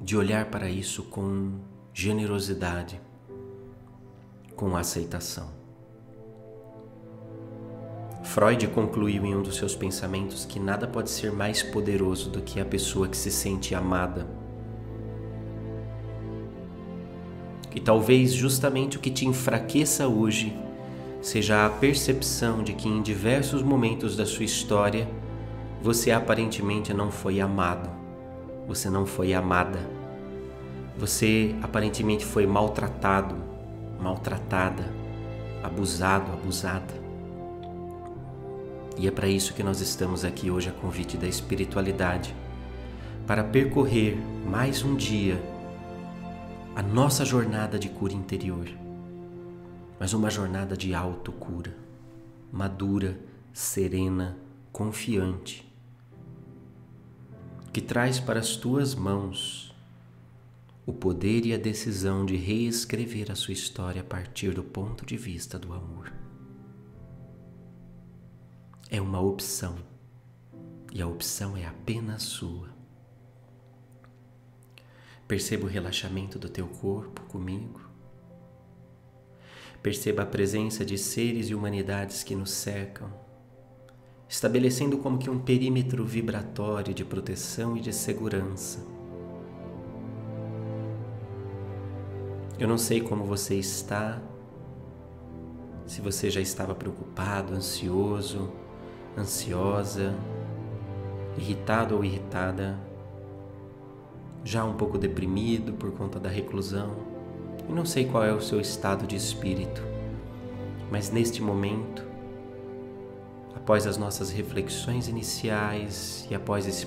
[0.00, 1.58] de olhar para isso com
[1.92, 3.04] generosidade
[4.56, 5.54] com aceitação.
[8.24, 12.60] Freud concluiu em um dos seus pensamentos que nada pode ser mais poderoso do que
[12.60, 14.26] a pessoa que se sente amada.
[17.74, 20.56] E talvez justamente o que te enfraqueça hoje
[21.20, 25.08] seja a percepção de que em diversos momentos da sua história
[25.82, 27.88] você aparentemente não foi amado,
[28.66, 29.78] você não foi amada,
[30.98, 33.45] você aparentemente foi maltratado,
[34.00, 34.84] maltratada,
[35.62, 36.94] abusado, abusada.
[38.98, 42.34] E é para isso que nós estamos aqui hoje a convite da espiritualidade
[43.26, 45.42] para percorrer mais um dia
[46.74, 48.68] a nossa jornada de cura interior,
[49.98, 51.74] mas uma jornada de autocura,
[52.52, 53.18] madura,
[53.52, 54.36] serena,
[54.70, 55.66] confiante,
[57.72, 59.65] que traz para as tuas mãos
[60.86, 65.16] o poder e a decisão de reescrever a sua história a partir do ponto de
[65.16, 66.12] vista do amor.
[68.88, 69.76] É uma opção
[70.92, 72.68] e a opção é apenas sua.
[75.26, 77.80] Perceba o relaxamento do teu corpo comigo.
[79.82, 83.12] Perceba a presença de seres e humanidades que nos cercam,
[84.28, 88.95] estabelecendo como que um perímetro vibratório de proteção e de segurança.
[92.58, 94.18] Eu não sei como você está,
[95.86, 98.50] se você já estava preocupado, ansioso,
[99.16, 100.14] ansiosa,
[101.36, 102.78] irritado ou irritada
[104.42, 106.96] já um pouco deprimido por conta da reclusão.
[107.68, 109.82] E não sei qual é o seu estado de espírito,
[110.90, 112.06] mas neste momento,
[113.54, 116.86] após as nossas reflexões iniciais e após esse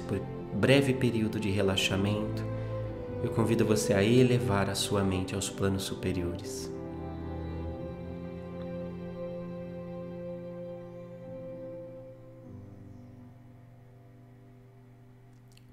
[0.54, 2.44] breve período de relaxamento,
[3.24, 6.72] eu convido você a elevar a sua mente aos planos superiores.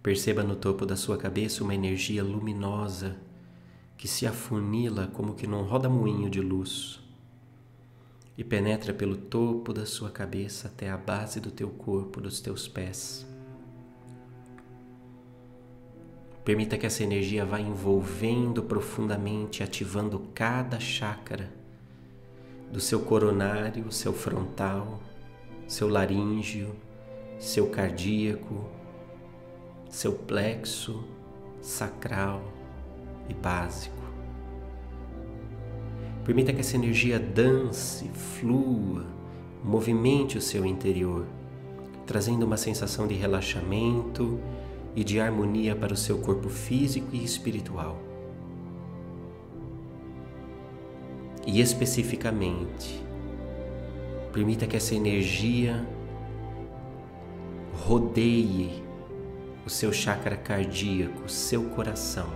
[0.03, 3.17] Perceba no topo da sua cabeça uma energia luminosa
[3.97, 7.01] que se afunila como que num roda-moinho de luz
[8.37, 12.69] e penetra pelo topo da sua cabeça até a base do teu corpo, dos teus
[12.69, 13.27] pés.
[16.47, 21.53] Permita que essa energia vá envolvendo profundamente, ativando cada chácara
[22.71, 25.01] do seu coronário, seu frontal,
[25.67, 26.77] seu laríngeo,
[27.37, 28.65] seu cardíaco,
[29.91, 31.03] seu plexo
[31.61, 32.41] sacral
[33.29, 34.05] e básico.
[36.25, 39.05] Permita que essa energia dance, flua,
[39.65, 41.27] movimente o seu interior,
[42.07, 44.39] trazendo uma sensação de relaxamento
[44.97, 48.01] e de harmonia para o seu corpo físico e espiritual.
[51.47, 53.05] E especificamente,
[54.33, 55.87] permita que essa energia
[57.75, 58.83] rodeie
[59.67, 62.29] o seu chakra cardíaco, o seu coração.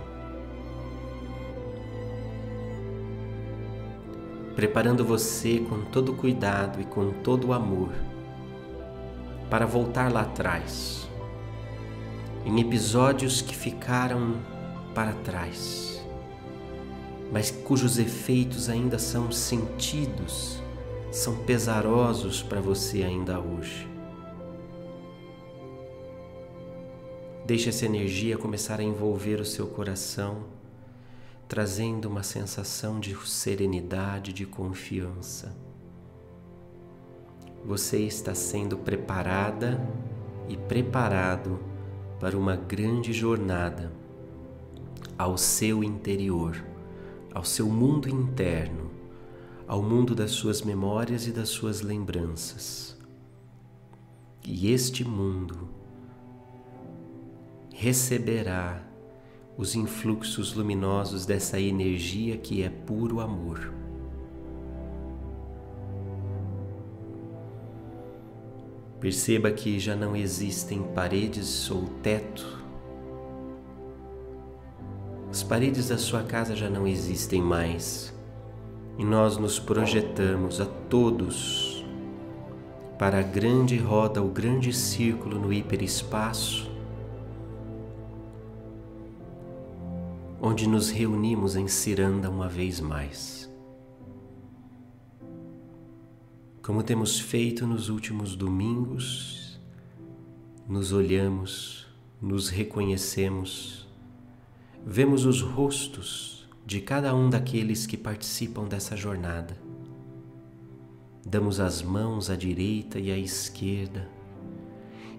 [4.55, 7.89] Preparando você com todo cuidado e com todo amor
[9.49, 11.09] para voltar lá atrás,
[12.45, 14.41] em episódios que ficaram
[14.95, 16.03] para trás,
[17.31, 20.61] mas cujos efeitos ainda são sentidos,
[21.11, 23.87] são pesarosos para você ainda hoje.
[27.45, 30.45] Deixe essa energia começar a envolver o seu coração,
[31.47, 35.55] trazendo uma sensação de serenidade, de confiança.
[37.65, 39.79] Você está sendo preparada
[40.47, 41.70] e preparado
[42.21, 43.91] para uma grande jornada
[45.17, 46.63] ao seu interior,
[47.33, 48.91] ao seu mundo interno,
[49.67, 52.95] ao mundo das suas memórias e das suas lembranças.
[54.45, 55.67] E este mundo
[57.73, 58.83] receberá
[59.57, 63.80] os influxos luminosos dessa energia que é puro amor.
[69.01, 72.63] Perceba que já não existem paredes ou teto.
[75.29, 78.13] As paredes da sua casa já não existem mais
[78.97, 81.85] e nós nos projetamos a todos
[82.97, 86.71] para a grande roda, o grande círculo no hiperespaço
[90.41, 93.40] onde nos reunimos em Ciranda uma vez mais.
[96.61, 99.59] Como temos feito nos últimos domingos,
[100.67, 101.87] nos olhamos,
[102.21, 103.87] nos reconhecemos,
[104.85, 109.57] vemos os rostos de cada um daqueles que participam dessa jornada.
[111.25, 114.09] Damos as mãos à direita e à esquerda,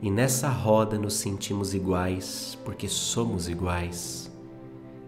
[0.00, 4.32] e nessa roda nos sentimos iguais, porque somos iguais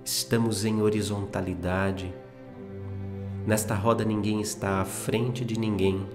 [0.05, 2.14] estamos em horizontalidade.
[3.47, 6.07] Nesta roda ninguém está à frente de ninguém,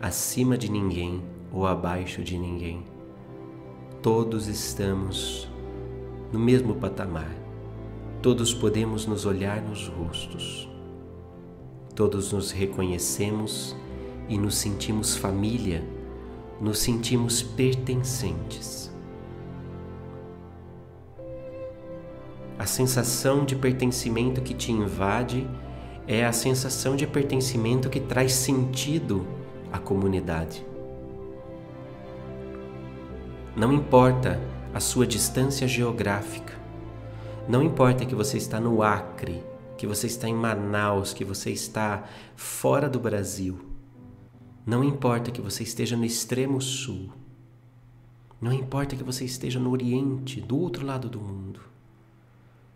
[0.00, 1.22] acima de ninguém
[1.52, 2.84] ou abaixo de ninguém.
[4.00, 5.48] Todos estamos
[6.32, 7.34] no mesmo patamar.
[8.22, 10.68] Todos podemos nos olhar nos rostos.
[11.94, 13.76] Todos nos reconhecemos
[14.28, 15.84] e nos sentimos família,
[16.60, 18.88] nos sentimos pertencentes.
[22.56, 25.48] A sensação de pertencimento que te invade
[26.06, 29.37] é a sensação de pertencimento que traz sentido
[29.72, 30.64] à comunidade.
[33.56, 34.40] Não importa
[34.72, 36.54] a sua distância geográfica,
[37.48, 39.42] não importa que você está no Acre,
[39.76, 42.04] que você está em Manaus, que você está
[42.36, 43.58] fora do Brasil,
[44.66, 47.10] não importa que você esteja no extremo sul,
[48.40, 51.60] não importa que você esteja no Oriente, do outro lado do mundo.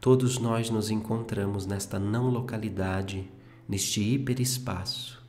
[0.00, 3.30] Todos nós nos encontramos nesta não localidade,
[3.68, 5.21] neste hiperespaço.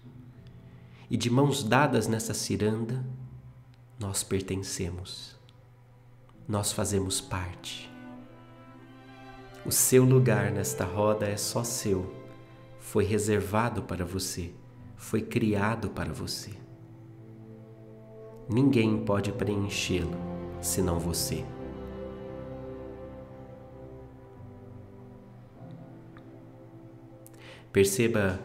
[1.14, 3.06] E de mãos dadas nessa ciranda,
[4.00, 5.36] nós pertencemos.
[6.48, 7.88] Nós fazemos parte.
[9.64, 12.12] O seu lugar nesta roda é só seu.
[12.80, 14.56] Foi reservado para você,
[14.96, 16.50] foi criado para você.
[18.50, 20.18] Ninguém pode preenchê-lo
[20.64, 21.46] senão você.
[27.72, 28.40] Perceba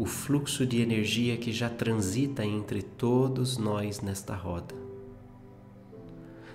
[0.00, 4.74] o fluxo de energia que já transita entre todos nós nesta roda,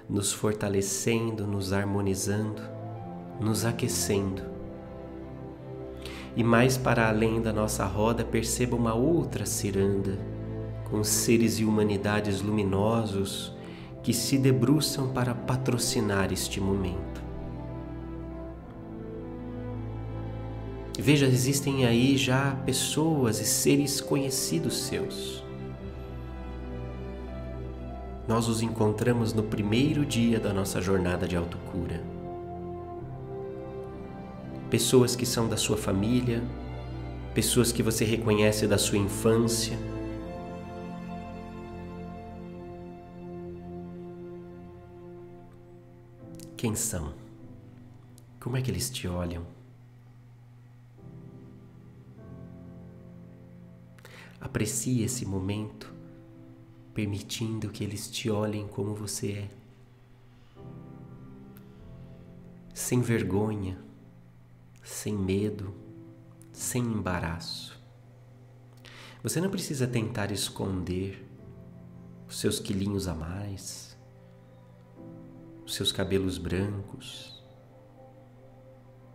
[0.09, 2.63] nos fortalecendo, nos harmonizando,
[3.39, 4.41] nos aquecendo.
[6.35, 10.17] E mais para além da nossa roda, perceba uma outra ciranda,
[10.89, 13.55] com seres e humanidades luminosos
[14.01, 17.24] que se debruçam para patrocinar este momento.
[20.97, 25.43] Veja, existem aí já pessoas e seres conhecidos seus.
[28.27, 32.01] Nós os encontramos no primeiro dia da nossa jornada de autocura.
[34.69, 36.41] Pessoas que são da sua família,
[37.35, 39.77] pessoas que você reconhece da sua infância.
[46.57, 47.13] Quem são?
[48.39, 49.54] Como é que eles te olham?
[54.45, 55.91] Aprecie esse momento,
[56.93, 59.49] permitindo que eles te olhem como você é.
[62.71, 63.83] Sem vergonha,
[64.83, 65.73] sem medo,
[66.53, 67.83] sem embaraço.
[69.23, 71.27] Você não precisa tentar esconder
[72.27, 73.97] os seus quilinhos a mais,
[75.65, 77.43] os seus cabelos brancos,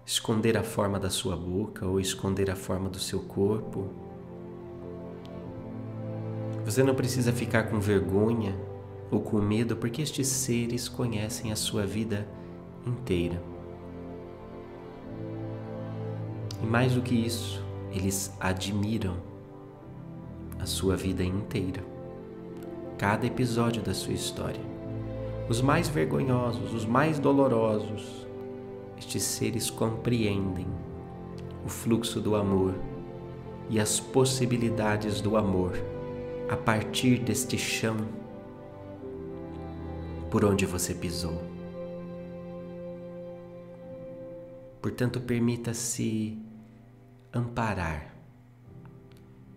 [0.05, 4.10] esconder a forma da sua boca ou esconder a forma do seu corpo
[6.71, 8.55] você não precisa ficar com vergonha
[9.11, 12.29] ou com medo, porque estes seres conhecem a sua vida
[12.87, 13.43] inteira.
[16.63, 17.61] E mais do que isso,
[17.91, 19.17] eles admiram
[20.61, 21.83] a sua vida inteira,
[22.97, 24.63] cada episódio da sua história.
[25.49, 28.25] Os mais vergonhosos, os mais dolorosos,
[28.97, 30.69] estes seres compreendem
[31.67, 32.75] o fluxo do amor
[33.69, 35.90] e as possibilidades do amor
[36.51, 37.97] a partir deste chão
[40.33, 41.41] por onde você pisou.
[44.83, 46.37] Portanto, permita-se
[47.33, 48.17] amparar,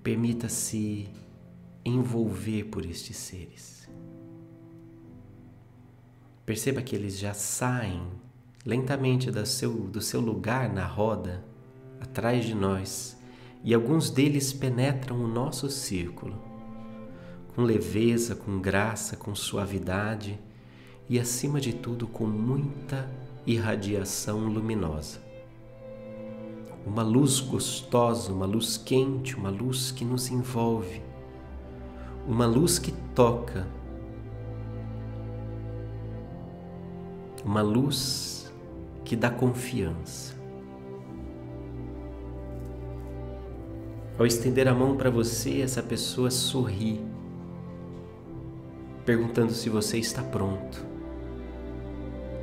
[0.03, 1.09] permita-se
[1.83, 3.89] envolver por estes seres.
[6.45, 8.05] Perceba que eles já saem
[8.63, 11.43] lentamente do seu, do seu lugar na roda,
[11.99, 13.17] atrás de nós,
[13.63, 16.52] e alguns deles penetram o nosso círculo
[17.55, 20.39] com leveza, com graça, com suavidade
[21.09, 23.09] e, acima de tudo, com muita
[23.45, 25.21] irradiação luminosa.
[26.85, 31.01] Uma luz gostosa, uma luz quente, uma luz que nos envolve,
[32.27, 33.67] uma luz que toca,
[37.45, 38.51] uma luz
[39.05, 40.33] que dá confiança.
[44.17, 47.12] Ao estender a mão para você, essa pessoa sorri
[49.05, 50.85] perguntando se você está pronto,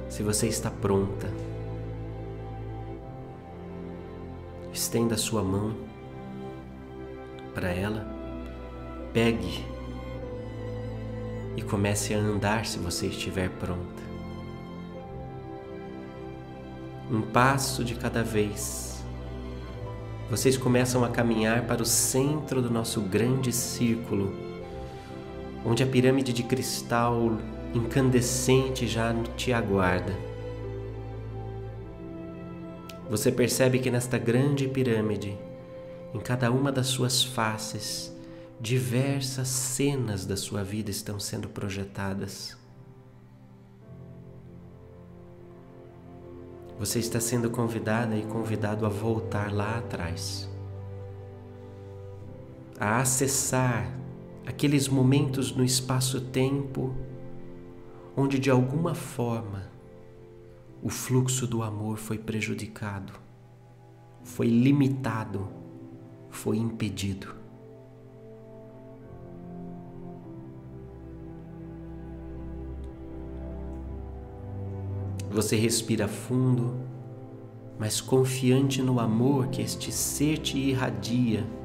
[0.08, 1.28] se você está pronta.
[4.72, 5.74] Estenda a sua mão
[7.54, 8.06] para ela,
[9.12, 9.66] pegue
[11.56, 14.00] e comece a andar se você estiver pronta.
[17.10, 19.02] Um passo de cada vez.
[20.30, 24.49] Vocês começam a caminhar para o centro do nosso grande círculo
[25.64, 27.38] onde a pirâmide de cristal
[27.74, 30.12] incandescente já te aguarda.
[33.08, 35.36] Você percebe que nesta grande pirâmide
[36.14, 38.12] em cada uma das suas faces,
[38.60, 42.56] diversas cenas da sua vida estão sendo projetadas.
[46.78, 50.48] Você está sendo convidada e convidado a voltar lá atrás,
[52.78, 53.99] a acessar
[54.50, 56.92] aqueles momentos no espaço-tempo
[58.16, 59.70] onde de alguma forma
[60.82, 63.12] o fluxo do amor foi prejudicado,
[64.24, 65.46] foi limitado,
[66.30, 67.32] foi impedido.
[75.30, 76.74] Você respira fundo,
[77.78, 81.59] mas confiante no amor que este ser te irradia.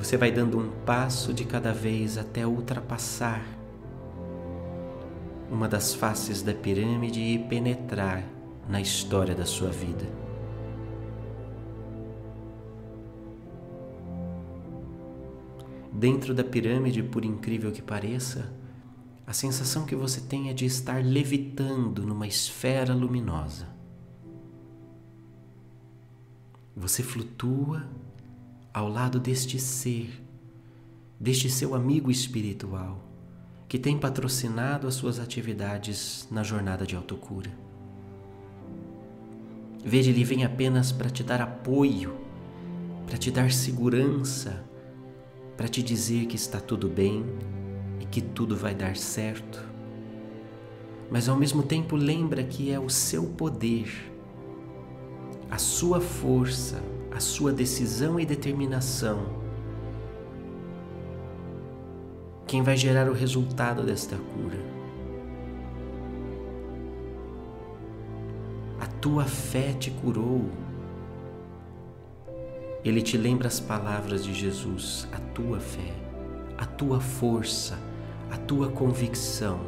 [0.00, 3.44] Você vai dando um passo de cada vez até ultrapassar
[5.50, 8.24] uma das faces da pirâmide e penetrar
[8.66, 10.06] na história da sua vida.
[15.92, 18.50] Dentro da pirâmide, por incrível que pareça,
[19.26, 23.68] a sensação que você tem é de estar levitando numa esfera luminosa.
[26.74, 27.84] Você flutua
[28.72, 30.22] ao lado deste ser,
[31.18, 33.04] deste seu amigo espiritual,
[33.68, 37.50] que tem patrocinado as suas atividades na jornada de autocura.
[39.84, 42.16] Veja, ele vem apenas para te dar apoio,
[43.06, 44.64] para te dar segurança,
[45.56, 47.24] para te dizer que está tudo bem,
[48.00, 49.68] e que tudo vai dar certo.
[51.10, 53.88] Mas ao mesmo tempo lembra que é o seu poder,
[55.50, 56.80] a sua força,
[57.10, 59.40] a sua decisão e determinação
[62.50, 64.58] quem vai gerar o resultado desta cura.
[68.80, 70.50] A tua fé te curou.
[72.84, 75.94] Ele te lembra as palavras de Jesus, a tua fé,
[76.58, 77.78] a tua força,
[78.32, 79.60] a tua convicção,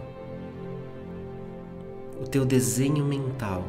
[2.20, 3.62] o teu desenho mental.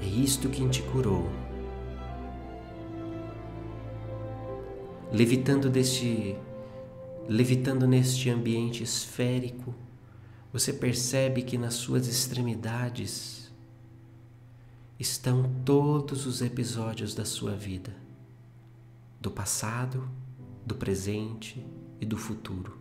[0.00, 1.43] É isto que te curou.
[5.14, 6.36] Levitando deste
[7.28, 9.72] levitando neste ambiente esférico,
[10.52, 13.48] você percebe que nas suas extremidades
[14.98, 17.94] estão todos os episódios da sua vida,
[19.20, 20.10] do passado,
[20.66, 21.64] do presente
[22.00, 22.76] e do futuro.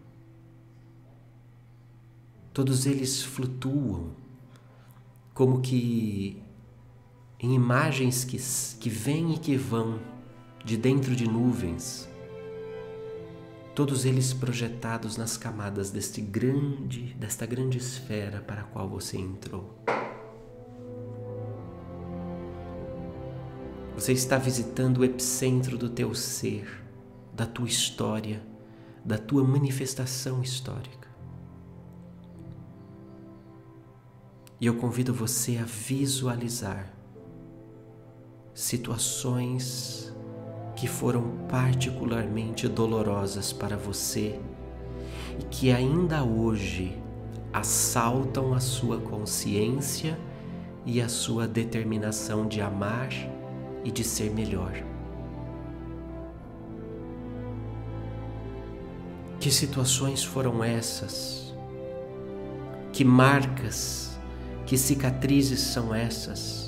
[2.51, 4.09] Todos eles flutuam
[5.35, 6.41] como que
[7.39, 8.37] em imagens que,
[8.79, 9.99] que vêm e que vão
[10.65, 12.11] de dentro de nuvens,
[13.75, 19.83] todos eles projetados nas camadas deste grande, desta grande esfera para a qual você entrou.
[23.95, 26.83] Você está visitando o epicentro do teu ser,
[27.33, 28.43] da tua história,
[29.03, 31.09] da tua manifestação histórica.
[34.59, 36.93] E eu convido você a visualizar
[38.53, 40.13] situações
[40.83, 44.37] que foram particularmente dolorosas para você
[45.39, 47.01] e que ainda hoje
[47.53, 50.19] assaltam a sua consciência
[50.85, 53.07] e a sua determinação de amar
[53.85, 54.73] e de ser melhor.
[59.39, 61.55] Que situações foram essas?
[62.91, 64.19] Que marcas
[64.65, 66.62] que cicatrizes são essas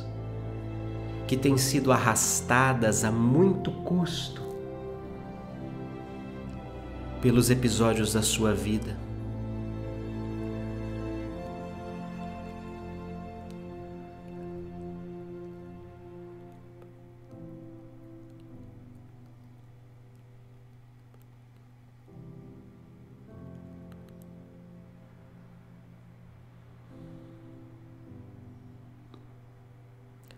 [1.28, 4.44] que têm sido arrastadas a muito custo
[7.22, 9.05] pelos episódios da sua vida?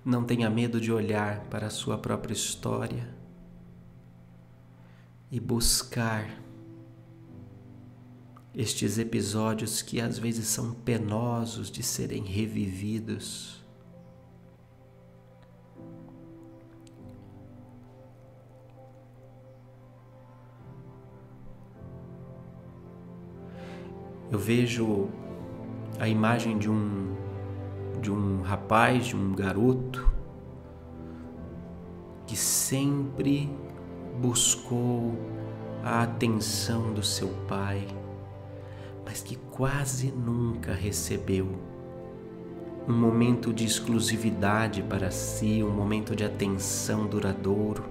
[0.08, 3.14] Não tenha medo de olhar para a sua própria história
[5.30, 6.42] e buscar
[8.56, 13.62] estes episódios que às vezes são penosos de serem revividos.
[24.32, 25.10] Eu vejo
[26.00, 27.07] a imagem de um
[28.08, 30.10] de um rapaz, de um garoto
[32.26, 33.50] que sempre
[34.22, 35.14] buscou
[35.84, 37.86] a atenção do seu pai,
[39.06, 41.50] mas que quase nunca recebeu
[42.88, 47.84] um momento de exclusividade para si, um momento de atenção duradouro,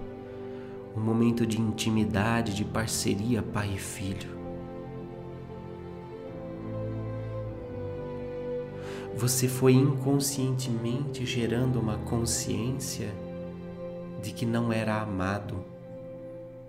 [0.96, 4.35] um momento de intimidade, de parceria pai e filho.
[9.16, 13.14] Você foi inconscientemente gerando uma consciência
[14.22, 15.64] de que não era amado,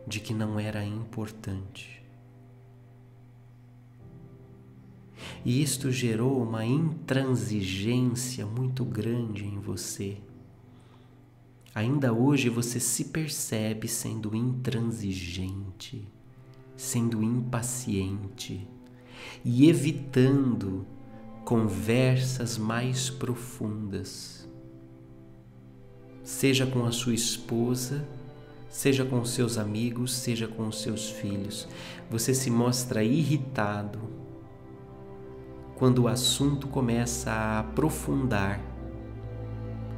[0.07, 2.01] de que não era importante.
[5.43, 10.17] E isto gerou uma intransigência muito grande em você.
[11.75, 16.07] Ainda hoje você se percebe sendo intransigente,
[16.77, 18.65] sendo impaciente
[19.43, 20.87] e evitando
[21.47, 24.45] conversas mais profundas,
[26.21, 28.05] seja com a sua esposa,
[28.67, 31.65] seja com seus amigos, seja com seus filhos.
[32.11, 33.97] Você se mostra irritado
[35.77, 38.59] quando o assunto começa a aprofundar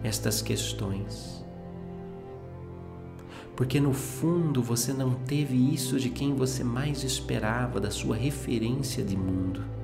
[0.03, 1.43] estas questões.
[3.55, 9.03] Porque no fundo você não teve isso de quem você mais esperava, da sua referência
[9.03, 9.78] de mundo.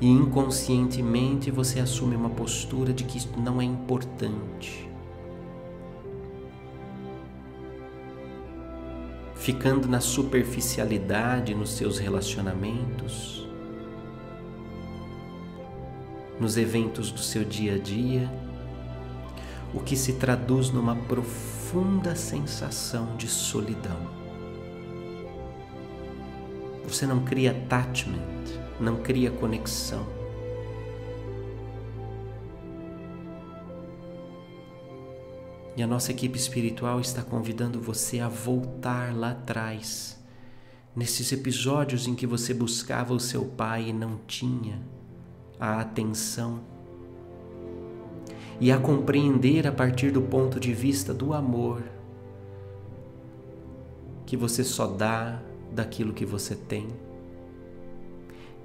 [0.00, 4.86] E inconscientemente você assume uma postura de que isto não é importante
[9.46, 13.48] ficando na superficialidade nos seus relacionamentos,
[16.40, 18.28] nos eventos do seu dia a dia,
[19.72, 24.10] o que se traduz numa profunda sensação de solidão.
[26.82, 28.35] Você não cria attachment,
[28.80, 30.06] não cria conexão.
[35.76, 40.18] E a nossa equipe espiritual está convidando você a voltar lá atrás,
[40.94, 44.80] nesses episódios em que você buscava o seu pai e não tinha
[45.60, 46.60] a atenção,
[48.58, 51.82] e a compreender a partir do ponto de vista do amor,
[54.24, 56.88] que você só dá daquilo que você tem,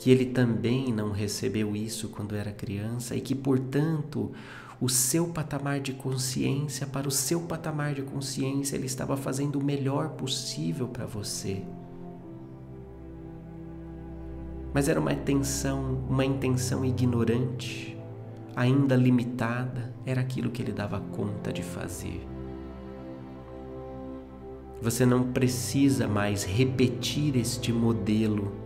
[0.01, 4.31] que ele também não recebeu isso quando era criança e que, portanto,
[4.79, 9.63] o seu patamar de consciência, para o seu patamar de consciência, ele estava fazendo o
[9.63, 11.61] melhor possível para você.
[14.73, 17.95] Mas era uma intenção, uma intenção ignorante,
[18.55, 22.27] ainda limitada, era aquilo que ele dava conta de fazer.
[24.81, 28.60] Você não precisa mais repetir este modelo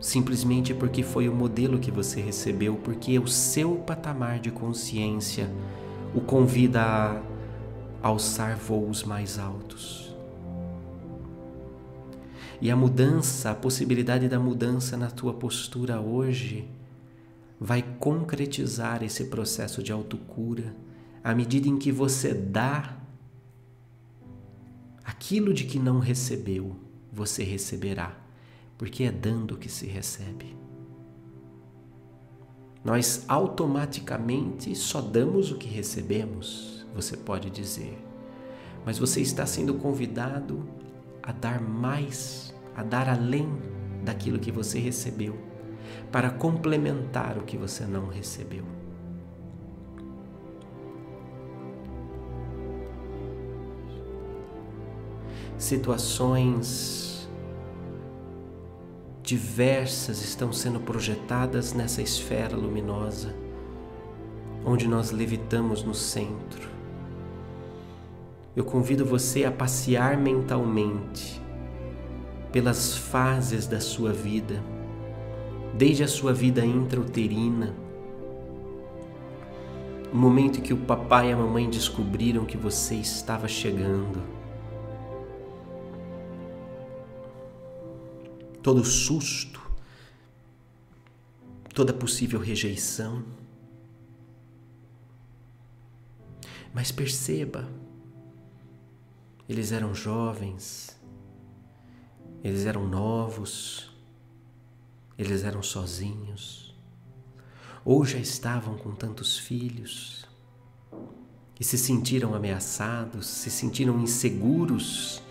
[0.00, 5.50] simplesmente porque foi o modelo que você recebeu, porque o seu patamar de consciência
[6.14, 7.22] o convida a
[8.02, 10.14] alçar voos mais altos.
[12.60, 16.68] E a mudança, a possibilidade da mudança na tua postura hoje
[17.58, 20.74] vai concretizar esse processo de autocura
[21.22, 22.98] à medida em que você dá
[25.04, 26.76] aquilo de que não recebeu,
[27.12, 28.16] você receberá
[28.80, 30.56] porque é dando que se recebe.
[32.82, 38.02] Nós automaticamente só damos o que recebemos, você pode dizer,
[38.82, 40.66] mas você está sendo convidado
[41.22, 43.52] a dar mais, a dar além
[44.02, 45.38] daquilo que você recebeu,
[46.10, 48.64] para complementar o que você não recebeu.
[55.58, 57.09] Situações
[59.30, 63.32] diversas estão sendo projetadas nessa esfera luminosa,
[64.64, 66.68] onde nós levitamos no centro.
[68.56, 71.40] Eu convido você a passear mentalmente
[72.50, 74.60] pelas fases da sua vida,
[75.74, 77.72] desde a sua vida intrauterina,
[80.12, 84.39] o momento em que o papai e a mamãe descobriram que você estava chegando
[88.62, 89.60] todo susto,
[91.74, 93.24] toda possível rejeição.
[96.72, 97.68] Mas perceba,
[99.48, 100.96] eles eram jovens,
[102.44, 103.90] eles eram novos,
[105.18, 106.74] eles eram sozinhos,
[107.84, 110.24] ou já estavam com tantos filhos
[111.58, 115.22] e se sentiram ameaçados, se sentiram inseguros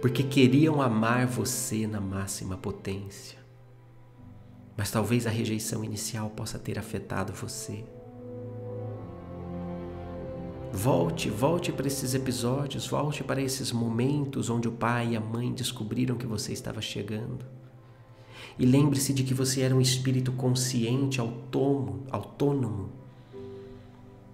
[0.00, 3.38] porque queriam amar você na máxima potência.
[4.76, 7.84] Mas talvez a rejeição inicial possa ter afetado você.
[10.72, 15.52] Volte, volte para esses episódios, volte para esses momentos onde o pai e a mãe
[15.52, 17.46] descobriram que você estava chegando.
[18.58, 22.90] E lembre-se de que você era um espírito consciente, autônomo, autônomo,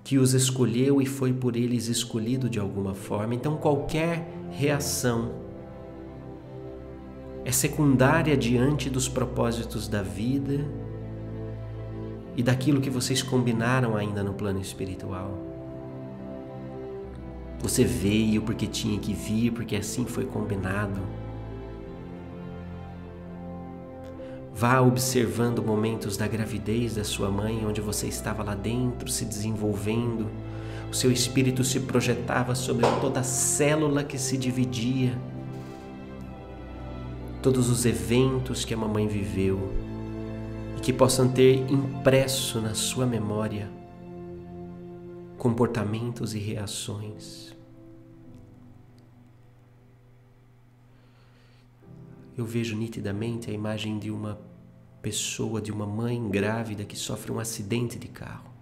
[0.02, 3.36] que os escolheu e foi por eles escolhido de alguma forma.
[3.36, 5.41] Então, qualquer reação
[7.44, 10.64] é secundária diante dos propósitos da vida
[12.36, 15.38] e daquilo que vocês combinaram ainda no plano espiritual.
[17.60, 21.00] Você veio porque tinha que vir, porque assim foi combinado.
[24.54, 30.28] Vá observando momentos da gravidez da sua mãe, onde você estava lá dentro, se desenvolvendo.
[30.90, 35.18] O seu espírito se projetava sobre toda célula que se dividia.
[37.42, 39.72] Todos os eventos que a mamãe viveu
[40.78, 43.68] e que possam ter impresso na sua memória
[45.36, 47.52] comportamentos e reações.
[52.38, 54.38] Eu vejo nitidamente a imagem de uma
[55.02, 58.52] pessoa, de uma mãe grávida que sofre um acidente de carro.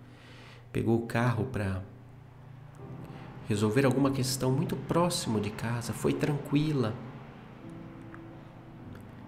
[0.73, 1.85] Pegou o carro para
[3.47, 6.95] resolver alguma questão muito próximo de casa, foi tranquila.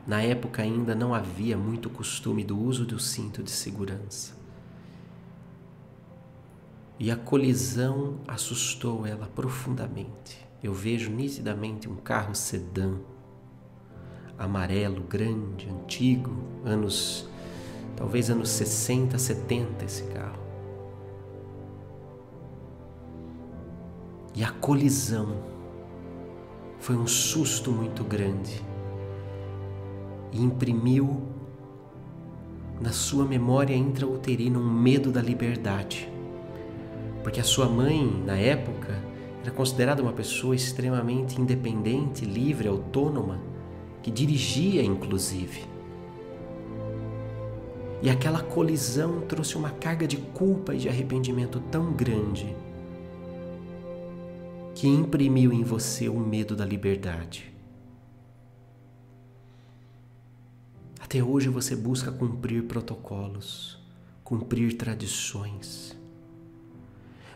[0.07, 4.35] Na época ainda não havia muito costume do uso do cinto de segurança.
[6.99, 10.45] E a colisão assustou ela profundamente.
[10.63, 12.97] Eu vejo nitidamente um carro sedã,
[14.37, 16.33] amarelo, grande, antigo,
[16.65, 17.29] anos,
[17.97, 20.43] talvez anos 60, 70 esse carro.
[24.35, 25.45] E a colisão
[26.81, 28.72] foi um susto muito grande
[30.33, 31.23] e imprimiu
[32.81, 36.13] na sua memória intrauterina um medo da liberdade
[37.23, 39.01] porque a sua mãe, na época,
[39.43, 43.41] era considerada uma pessoa extremamente independente, livre, autônoma,
[44.03, 45.65] que dirigia inclusive.
[48.03, 52.55] E aquela colisão trouxe uma carga de culpa e de arrependimento tão grande
[54.75, 57.52] que imprimiu em você o medo da liberdade.
[61.13, 63.79] Até hoje você busca cumprir protocolos,
[64.25, 65.95] cumprir tradições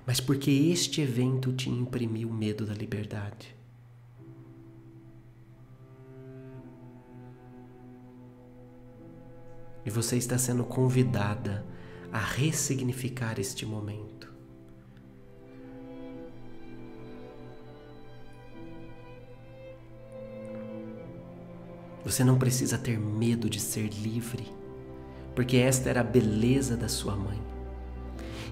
[0.06, 3.54] mas porque este evento te imprimiu medo da liberdade.
[9.84, 11.66] E você está sendo convidada
[12.10, 14.35] a ressignificar este momento.
[22.06, 24.46] Você não precisa ter medo de ser livre,
[25.34, 27.42] porque esta era a beleza da sua mãe.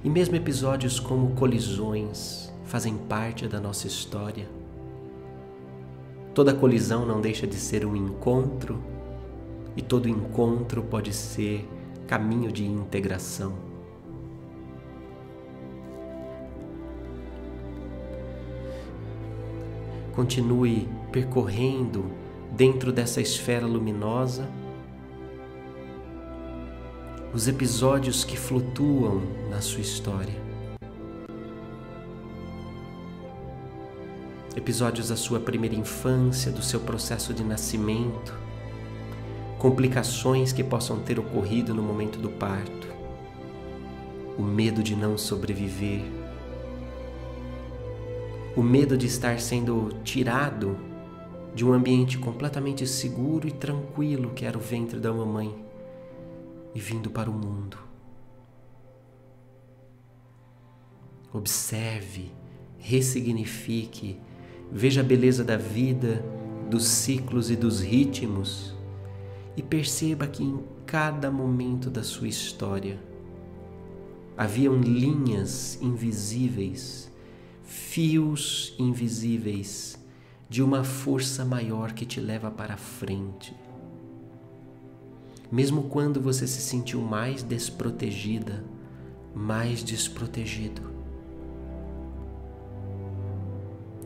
[0.02, 4.48] E mesmo episódios como colisões fazem parte da nossa história.
[6.34, 8.82] Toda colisão não deixa de ser um encontro,
[9.76, 11.64] e todo encontro pode ser
[12.08, 13.54] caminho de integração.
[20.12, 22.23] Continue percorrendo
[22.56, 24.48] dentro dessa esfera luminosa
[27.32, 30.40] os episódios que flutuam na sua história.
[34.54, 38.32] Episódios da sua primeira infância, do seu processo de nascimento,
[39.58, 42.86] complicações que possam ter ocorrido no momento do parto,
[44.38, 46.02] o medo de não sobreviver,
[48.54, 50.93] o medo de estar sendo tirado
[51.54, 55.54] de um ambiente completamente seguro e tranquilo que era o ventre da mamãe
[56.74, 57.78] e vindo para o mundo.
[61.32, 62.32] Observe,
[62.78, 64.20] ressignifique,
[64.70, 66.24] veja a beleza da vida,
[66.68, 68.74] dos ciclos e dos ritmos
[69.56, 72.98] e perceba que em cada momento da sua história
[74.36, 77.10] haviam linhas invisíveis,
[77.62, 80.03] fios invisíveis
[80.48, 83.54] de uma força maior que te leva para frente
[85.54, 88.64] mesmo quando você se sentiu mais desprotegida,
[89.32, 90.82] mais desprotegido.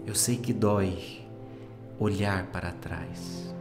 [0.07, 1.23] Eu sei que dói
[1.99, 3.55] olhar para trás.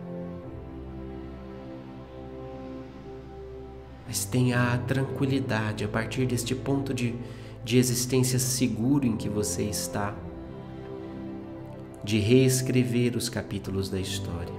[4.06, 7.16] Mas tenha a tranquilidade a partir deste ponto de,
[7.64, 10.14] de existência seguro em que você está,
[12.08, 14.54] de reescrever os capítulos da história.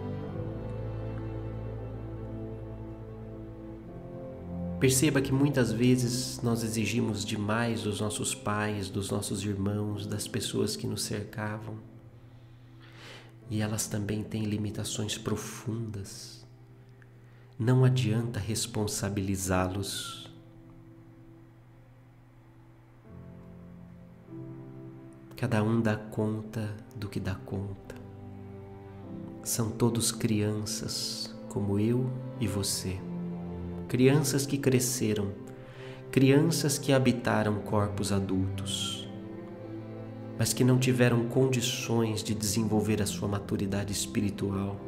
[4.78, 10.76] Perceba que muitas vezes nós exigimos demais dos nossos pais, dos nossos irmãos, das pessoas
[10.76, 11.78] que nos cercavam.
[13.48, 16.46] E elas também têm limitações profundas.
[17.58, 20.17] Não adianta responsabilizá-los.
[25.38, 27.94] Cada um dá conta do que dá conta.
[29.42, 33.00] São todos crianças, como eu e você
[33.88, 35.32] crianças que cresceram,
[36.12, 39.08] crianças que habitaram corpos adultos,
[40.38, 44.78] mas que não tiveram condições de desenvolver a sua maturidade espiritual.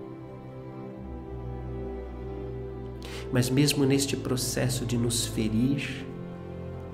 [3.33, 6.07] Mas mesmo neste processo de nos ferir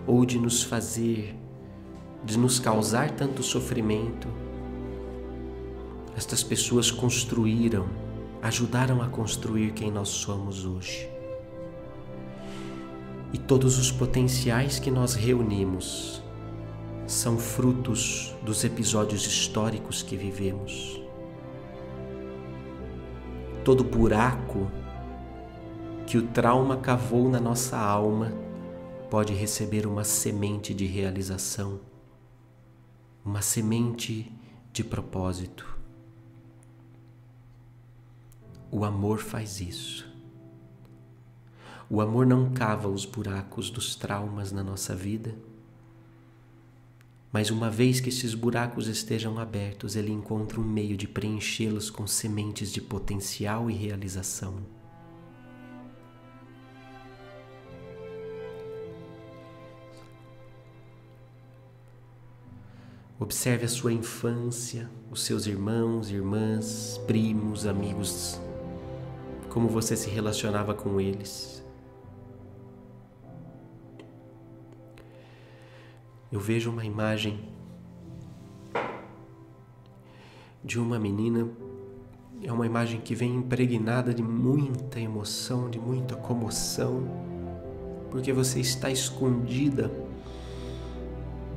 [0.07, 1.35] ou de nos fazer,
[2.27, 4.27] de nos causar tanto sofrimento,
[6.17, 7.87] estas pessoas construíram,
[8.43, 11.09] ajudaram a construir quem nós somos hoje.
[13.33, 16.21] E todos os potenciais que nós reunimos
[17.07, 21.01] são frutos dos episódios históricos que vivemos.
[23.65, 24.69] Todo buraco
[26.07, 28.33] que o trauma cavou na nossa alma
[29.11, 31.79] pode receber uma semente de realização,
[33.27, 34.33] uma semente
[34.73, 35.77] de propósito.
[38.71, 40.09] O amor faz isso.
[41.91, 45.35] O amor não cava os buracos dos traumas na nossa vida,
[47.33, 52.07] mas uma vez que esses buracos estejam abertos, ele encontra um meio de preenchê-los com
[52.07, 54.55] sementes de potencial e realização.
[63.19, 68.41] Observe a sua infância, os seus irmãos, irmãs, primos, amigos,
[69.49, 71.57] como você se relacionava com eles.
[76.37, 77.41] eu vejo uma imagem
[80.63, 81.49] de uma menina.
[82.43, 87.09] É uma imagem que vem impregnada de muita emoção, de muita comoção,
[88.11, 89.91] porque você está escondida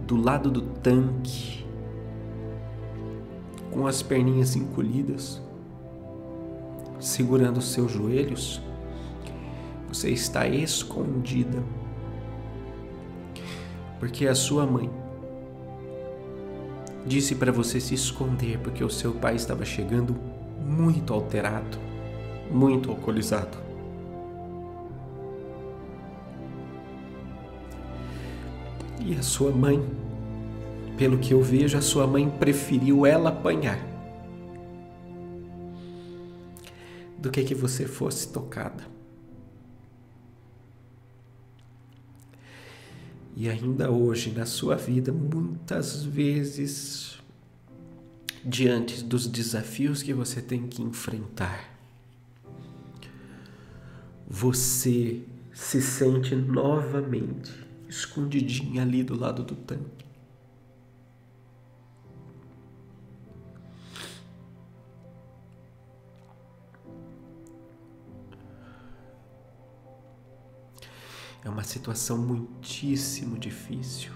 [0.10, 1.64] do lado do tanque,
[3.70, 5.40] com as perninhas encolhidas,
[7.00, 8.60] segurando os seus joelhos.
[9.88, 11.64] Você está escondida
[14.00, 14.90] porque a sua mãe
[17.06, 20.16] disse para você se esconder porque o seu pai estava chegando
[20.60, 21.78] muito alterado,
[22.50, 23.69] muito alcoolizado.
[29.00, 29.80] E a sua mãe,
[30.98, 33.80] pelo que eu vejo, a sua mãe preferiu ela apanhar
[37.18, 38.84] do que que você fosse tocada.
[43.36, 47.18] E ainda hoje na sua vida, muitas vezes,
[48.44, 51.74] diante dos desafios que você tem que enfrentar,
[54.28, 55.22] você
[55.54, 60.06] se sente novamente escondidinha ali do lado do tanque.
[71.44, 74.12] É uma situação muitíssimo difícil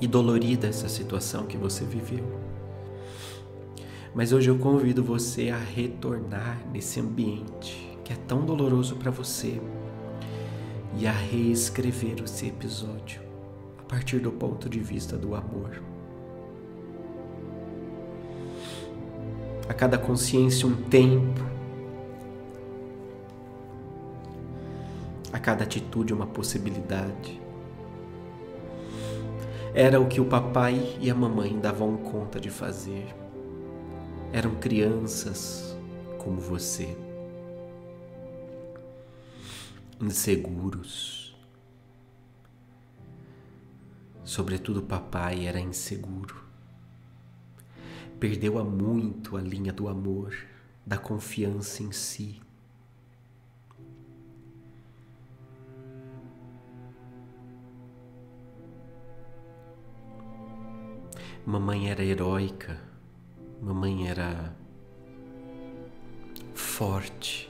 [0.00, 2.24] e dolorida essa situação que você viveu.
[4.14, 9.60] Mas hoje eu convido você a retornar nesse ambiente que é tão doloroso para você
[10.98, 13.22] e a reescrever esse episódio
[13.78, 15.80] a partir do ponto de vista do amor.
[19.68, 21.58] A cada consciência um tempo
[25.32, 27.40] a cada atitude uma possibilidade.
[29.74, 33.06] Era o que o papai e a mamãe davam conta de fazer.
[34.32, 35.76] Eram crianças
[36.18, 36.96] como você,
[40.00, 41.36] inseguros.
[44.24, 46.44] Sobretudo, papai era inseguro.
[48.20, 50.34] Perdeu há muito a linha do amor,
[50.84, 52.40] da confiança em si.
[61.46, 62.78] Mamãe era heróica,
[63.62, 64.54] mamãe era
[66.52, 67.48] forte,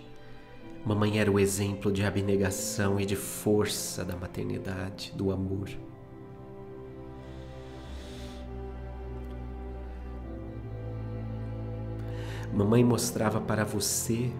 [0.85, 5.69] mamãe era o exemplo de abnegação e de força da maternidade, do amor.
[12.53, 14.33] Mamãe mostrava para você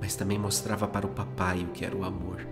[0.00, 2.46] mas também mostrava para o papai o que era o amor.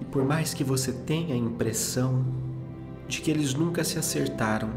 [0.00, 2.24] E por mais que você tenha a impressão
[3.06, 4.70] de que eles nunca se acertaram,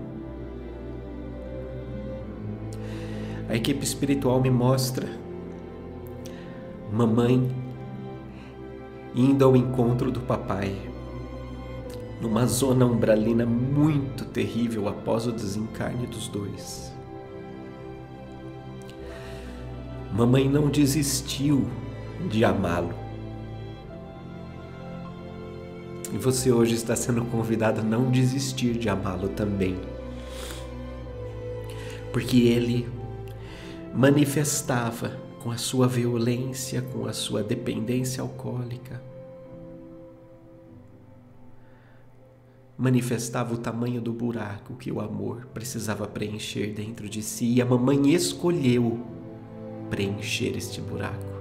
[3.49, 5.09] a equipe espiritual me mostra
[6.91, 7.51] mamãe
[9.15, 10.77] indo ao encontro do papai
[12.21, 16.93] numa zona umbralina muito terrível após o desencarne dos dois.
[20.13, 21.65] Mamãe não desistiu
[22.29, 22.93] de amá-lo.
[26.11, 29.79] E você hoje está sendo convidado a não desistir de amá-lo também.
[32.11, 32.98] Porque ele
[33.93, 39.01] manifestava com a sua violência, com a sua dependência alcoólica,
[42.77, 47.65] manifestava o tamanho do buraco que o amor precisava preencher dentro de si e a
[47.65, 49.05] mamãe escolheu
[49.89, 51.39] preencher este buraco.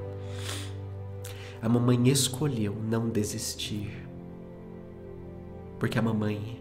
[1.62, 3.90] A mamãe escolheu não desistir,
[5.78, 6.60] porque a mamãe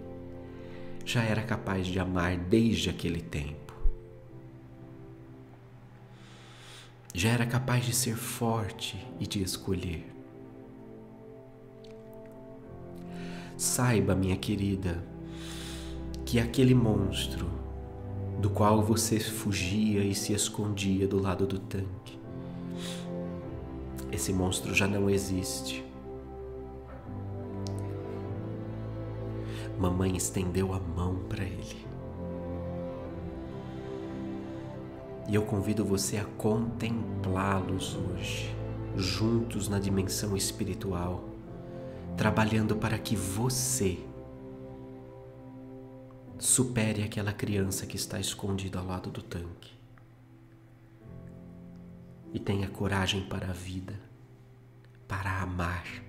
[1.05, 3.66] já era capaz de amar desde aquele tempo.
[7.17, 10.05] Já era capaz de ser forte e de escolher.
[13.57, 15.03] Saiba, minha querida,
[16.23, 17.49] que aquele monstro
[18.39, 22.19] do qual você fugia e se escondia do lado do tanque.
[24.11, 25.83] Esse monstro já não existe.
[29.79, 31.86] Mamãe estendeu a mão para ele.
[35.27, 38.55] E eu convido você a contemplá-los hoje,
[38.95, 41.23] juntos na dimensão espiritual,
[42.15, 43.99] trabalhando para que você
[46.39, 49.75] supere aquela criança que está escondida ao lado do tanque.
[52.33, 53.99] E tenha coragem para a vida,
[55.07, 56.06] para amar.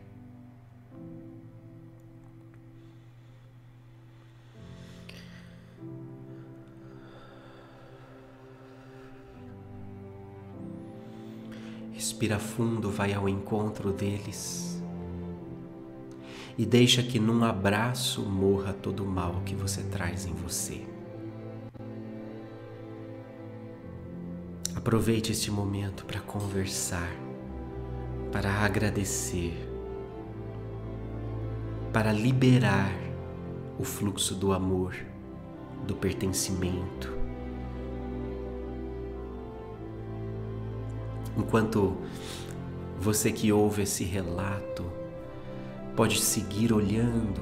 [11.99, 14.81] Respira fundo, vai ao encontro deles
[16.57, 20.87] e deixa que num abraço morra todo o mal que você traz em você.
[24.77, 27.11] Aproveite este momento para conversar,
[28.31, 29.59] para agradecer,
[31.93, 32.93] para liberar
[33.77, 34.95] o fluxo do amor,
[35.85, 37.18] do pertencimento.
[41.39, 41.97] Enquanto
[42.99, 44.85] você que ouve esse relato
[45.95, 47.41] pode seguir olhando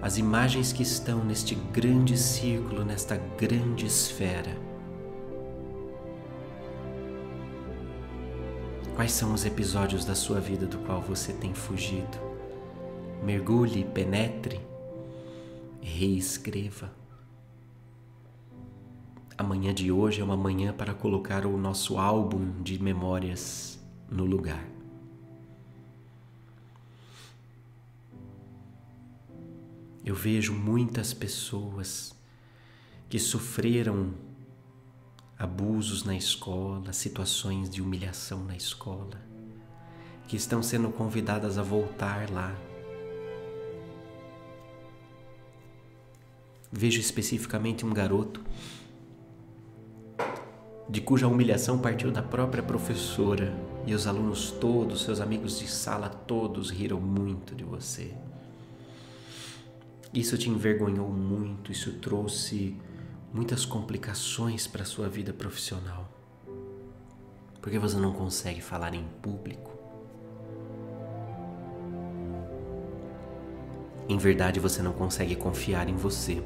[0.00, 4.56] as imagens que estão neste grande círculo, nesta grande esfera.
[8.94, 12.18] Quais são os episódios da sua vida do qual você tem fugido?
[13.22, 14.60] Mergulhe, penetre,
[15.80, 16.90] reescreva.
[19.38, 23.78] A manhã de hoje é uma manhã para colocar o nosso álbum de memórias
[24.10, 24.66] no lugar.
[30.02, 32.16] Eu vejo muitas pessoas
[33.10, 34.14] que sofreram
[35.38, 39.20] abusos na escola, situações de humilhação na escola,
[40.26, 42.56] que estão sendo convidadas a voltar lá.
[46.72, 48.42] Vejo especificamente um garoto
[50.88, 53.52] de cuja humilhação partiu da própria professora
[53.86, 58.14] e os alunos todos, seus amigos de sala todos riram muito de você.
[60.14, 62.76] Isso te envergonhou muito, isso trouxe
[63.32, 66.08] muitas complicações para sua vida profissional.
[67.60, 69.76] Porque você não consegue falar em público.
[74.08, 76.40] Em verdade, você não consegue confiar em você.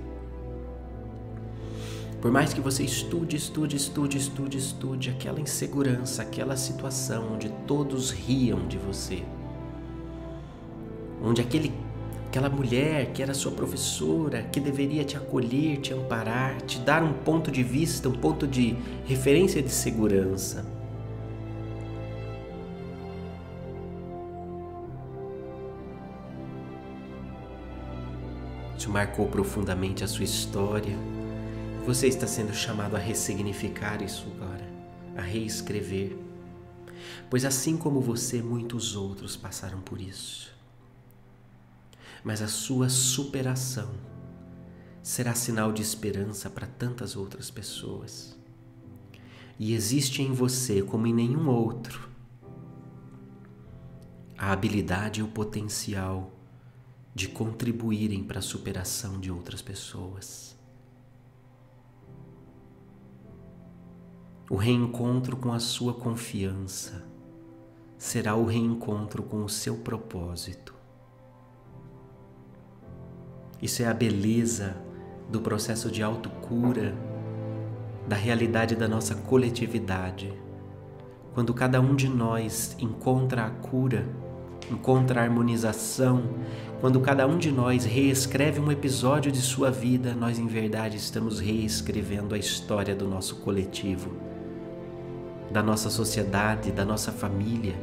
[2.20, 8.10] Por mais que você estude, estude, estude, estude, estude, aquela insegurança, aquela situação onde todos
[8.10, 9.22] riam de você,
[11.22, 11.72] onde aquele
[12.28, 17.12] aquela mulher que era sua professora, que deveria te acolher, te amparar, te dar um
[17.12, 20.64] ponto de vista, um ponto de referência de segurança.
[28.78, 30.96] Isso marcou profundamente a sua história.
[31.90, 34.64] Você está sendo chamado a ressignificar isso agora,
[35.16, 36.16] a reescrever.
[37.28, 40.50] Pois assim como você, muitos outros passaram por isso
[42.22, 43.90] mas a sua superação
[45.02, 48.36] será sinal de esperança para tantas outras pessoas.
[49.58, 52.08] E existe em você, como em nenhum outro,
[54.36, 56.32] a habilidade e o potencial
[57.14, 60.56] de contribuírem para a superação de outras pessoas.
[64.52, 67.04] O reencontro com a sua confiança
[67.96, 70.74] será o reencontro com o seu propósito.
[73.62, 74.74] Isso é a beleza
[75.30, 76.96] do processo de autocura,
[78.08, 80.34] da realidade da nossa coletividade.
[81.32, 84.04] Quando cada um de nós encontra a cura,
[84.68, 86.24] encontra a harmonização,
[86.80, 91.38] quando cada um de nós reescreve um episódio de sua vida, nós em verdade estamos
[91.38, 94.29] reescrevendo a história do nosso coletivo,
[95.50, 97.74] da nossa sociedade, da nossa família.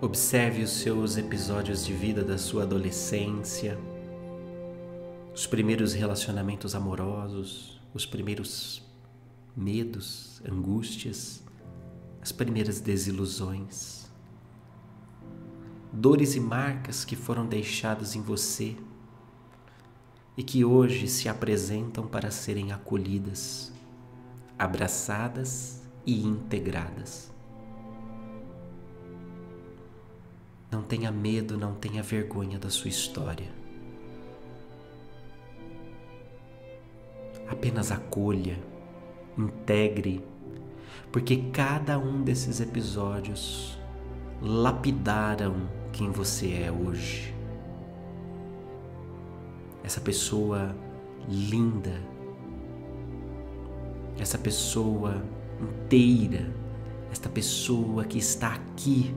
[0.00, 3.78] Observe os seus episódios de vida da sua adolescência,
[5.34, 8.82] os primeiros relacionamentos amorosos, os primeiros
[9.56, 11.42] medos, angústias,
[12.20, 13.95] as primeiras desilusões,
[15.98, 18.76] dores e marcas que foram deixadas em você
[20.36, 23.72] e que hoje se apresentam para serem acolhidas,
[24.58, 27.32] abraçadas e integradas.
[30.70, 33.50] Não tenha medo, não tenha vergonha da sua história.
[37.48, 38.62] Apenas acolha,
[39.38, 40.22] integre,
[41.10, 43.78] porque cada um desses episódios
[44.42, 47.34] lapidaram quem você é hoje.
[49.82, 50.76] Essa pessoa
[51.26, 51.98] linda,
[54.18, 55.22] essa pessoa
[55.58, 56.52] inteira,
[57.10, 59.14] esta pessoa que está aqui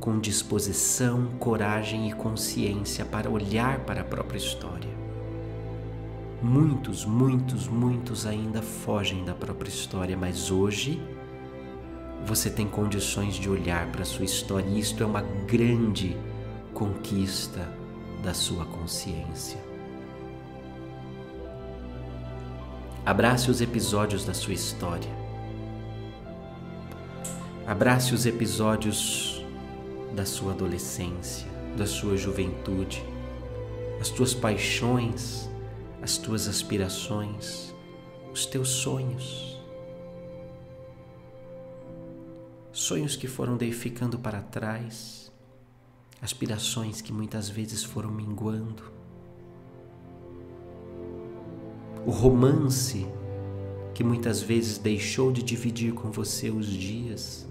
[0.00, 4.90] com disposição, coragem e consciência para olhar para a própria história.
[6.42, 11.00] Muitos, muitos, muitos ainda fogem da própria história, mas hoje
[12.28, 16.14] você tem condições de olhar para a sua história e isto é uma grande
[16.74, 17.66] conquista
[18.22, 19.58] da sua consciência.
[23.04, 25.10] Abrace os episódios da sua história.
[27.66, 29.42] Abrace os episódios
[30.14, 31.48] da sua adolescência,
[31.78, 33.02] da sua juventude,
[33.98, 35.48] as tuas paixões,
[36.02, 37.74] as tuas aspirações,
[38.30, 39.57] os teus sonhos.
[42.78, 45.32] Sonhos que foram ficando para trás,
[46.22, 48.84] aspirações que muitas vezes foram minguando.
[52.06, 53.04] O romance
[53.92, 57.48] que muitas vezes deixou de dividir com você os dias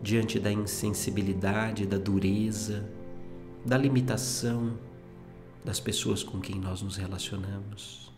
[0.00, 2.88] diante da insensibilidade, da dureza,
[3.66, 4.78] da limitação
[5.64, 8.11] das pessoas com quem nós nos relacionamos.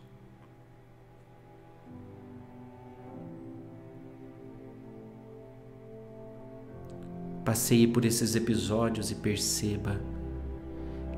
[7.45, 10.01] Passeie por esses episódios e perceba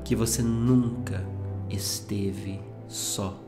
[0.04, 1.26] que você nunca
[1.70, 3.42] esteve só.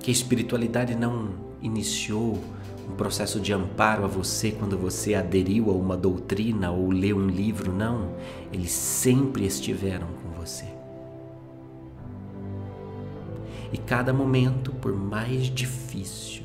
[0.00, 1.30] Que a espiritualidade não
[1.62, 2.42] iniciou
[2.88, 7.28] um processo de amparo a você quando você aderiu a uma doutrina ou leu um
[7.28, 8.14] livro, não.
[8.52, 10.66] Eles sempre estiveram com você.
[13.72, 16.43] E cada momento, por mais difícil,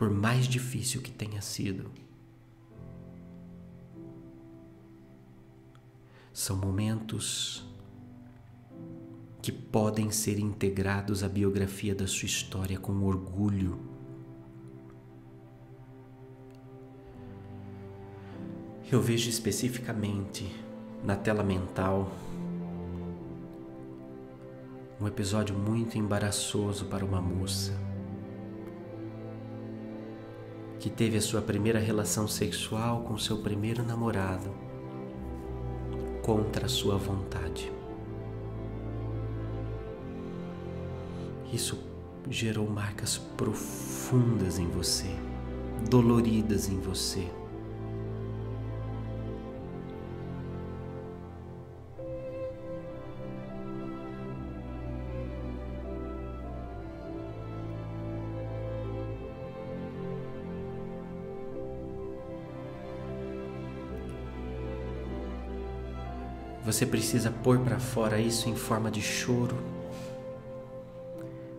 [0.00, 1.90] por mais difícil que tenha sido,
[6.32, 7.70] são momentos
[9.42, 13.78] que podem ser integrados à biografia da sua história com orgulho.
[18.90, 20.50] Eu vejo especificamente
[21.04, 22.10] na tela mental
[24.98, 27.89] um episódio muito embaraçoso para uma moça
[30.80, 34.50] que teve a sua primeira relação sexual com seu primeiro namorado
[36.22, 37.70] contra sua vontade.
[41.52, 41.78] Isso
[42.30, 45.10] gerou marcas profundas em você,
[45.90, 47.28] doloridas em você.
[66.70, 69.56] Você precisa pôr para fora isso em forma de choro,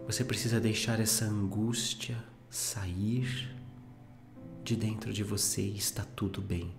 [0.07, 2.17] Você precisa deixar essa angústia
[2.49, 3.53] sair
[4.63, 6.73] de dentro de você e está tudo bem.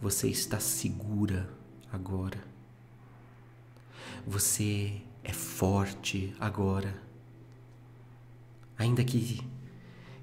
[0.00, 1.46] Você está segura
[1.92, 2.42] agora.
[4.26, 6.94] Você é forte agora.
[8.78, 9.46] Ainda que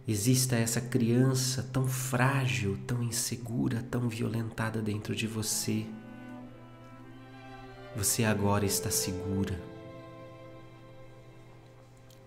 [0.08, 5.86] exista essa criança tão frágil, tão insegura, tão violentada dentro de você,
[7.98, 9.60] você agora está segura.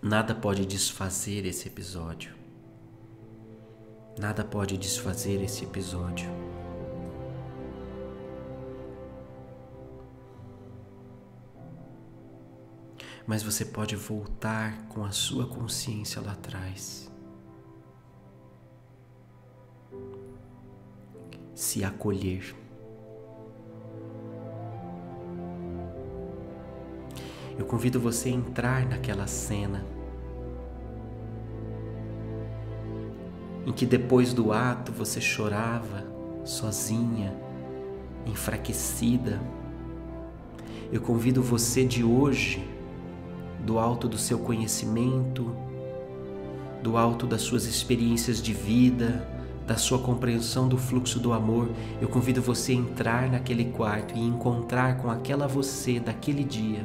[0.01, 2.35] Nada pode desfazer esse episódio.
[4.19, 6.29] Nada pode desfazer esse episódio.
[13.25, 17.09] Mas você pode voltar com a sua consciência lá atrás.
[21.55, 22.60] Se acolher.
[27.57, 29.83] Eu convido você a entrar naquela cena
[33.65, 36.03] em que depois do ato você chorava
[36.43, 37.33] sozinha,
[38.25, 39.39] enfraquecida.
[40.91, 42.67] Eu convido você de hoje,
[43.65, 45.55] do alto do seu conhecimento,
[46.81, 49.27] do alto das suas experiências de vida,
[49.67, 51.69] da sua compreensão do fluxo do amor,
[52.01, 56.83] eu convido você a entrar naquele quarto e encontrar com aquela você daquele dia,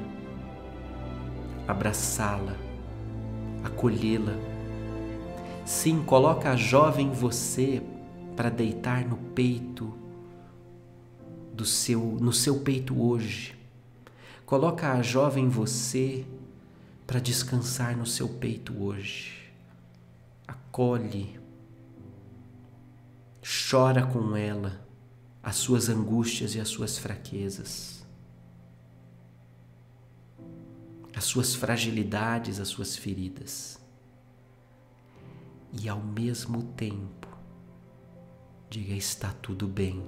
[1.67, 2.57] abraçá-la,
[3.65, 4.57] acolhê-la
[5.67, 7.83] Sim, coloca a jovem você
[8.37, 9.93] para deitar no peito
[11.53, 13.59] do seu no seu peito hoje.
[14.47, 16.25] Coloca a jovem você
[17.05, 19.51] para descansar no seu peito hoje.
[20.47, 21.37] Acolhe.
[23.69, 24.81] Chora com ela
[25.43, 27.96] as suas angústias e as suas fraquezas.
[31.17, 33.81] As suas fragilidades, as suas feridas
[35.73, 37.27] e ao mesmo tempo
[38.69, 40.05] diga: está tudo bem.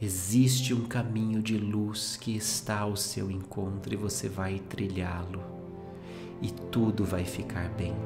[0.00, 5.42] Existe um caminho de luz que está ao seu encontro e você vai trilhá-lo,
[6.40, 7.96] e tudo vai ficar bem.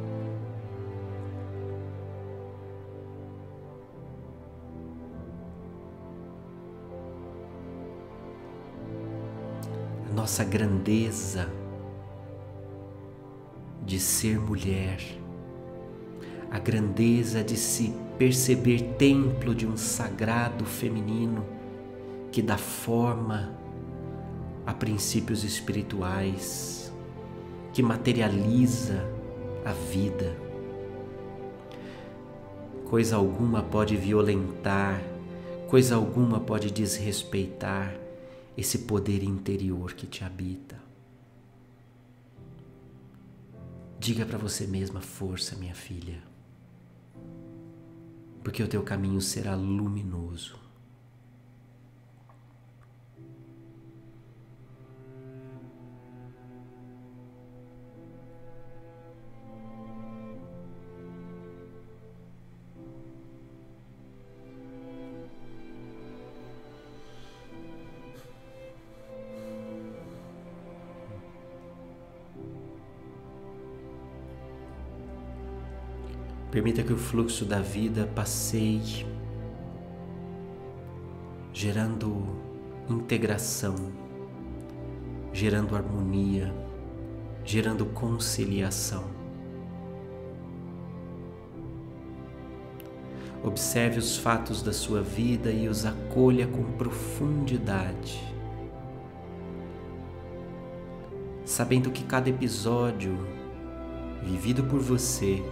[10.22, 11.48] Nossa grandeza
[13.84, 15.00] de ser mulher,
[16.48, 21.44] a grandeza de se perceber templo de um sagrado feminino
[22.30, 23.52] que dá forma
[24.64, 26.92] a princípios espirituais,
[27.72, 29.04] que materializa
[29.64, 30.36] a vida.
[32.88, 35.02] Coisa alguma pode violentar,
[35.68, 38.01] coisa alguma pode desrespeitar
[38.56, 40.80] esse poder interior que te habita.
[43.98, 46.22] Diga para você mesma: força, minha filha,
[48.42, 50.61] porque o teu caminho será luminoso.
[76.52, 79.06] Permita que o fluxo da vida passeie,
[81.50, 82.26] gerando
[82.90, 83.74] integração,
[85.32, 86.54] gerando harmonia,
[87.42, 89.04] gerando conciliação.
[93.42, 98.22] Observe os fatos da sua vida e os acolha com profundidade,
[101.46, 103.16] sabendo que cada episódio
[104.22, 105.42] vivido por você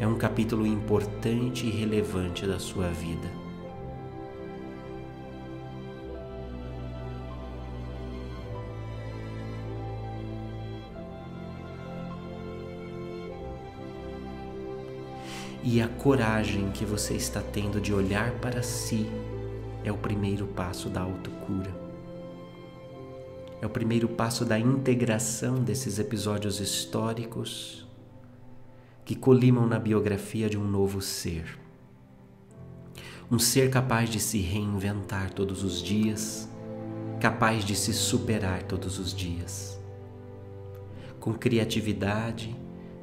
[0.00, 3.28] é um capítulo importante e relevante da sua vida.
[15.62, 19.06] E a coragem que você está tendo de olhar para si
[19.84, 21.78] é o primeiro passo da autocura.
[23.60, 27.89] É o primeiro passo da integração desses episódios históricos
[29.10, 31.58] que colimam na biografia de um novo ser.
[33.28, 36.48] Um ser capaz de se reinventar todos os dias,
[37.18, 39.76] capaz de se superar todos os dias.
[41.18, 42.56] Com criatividade,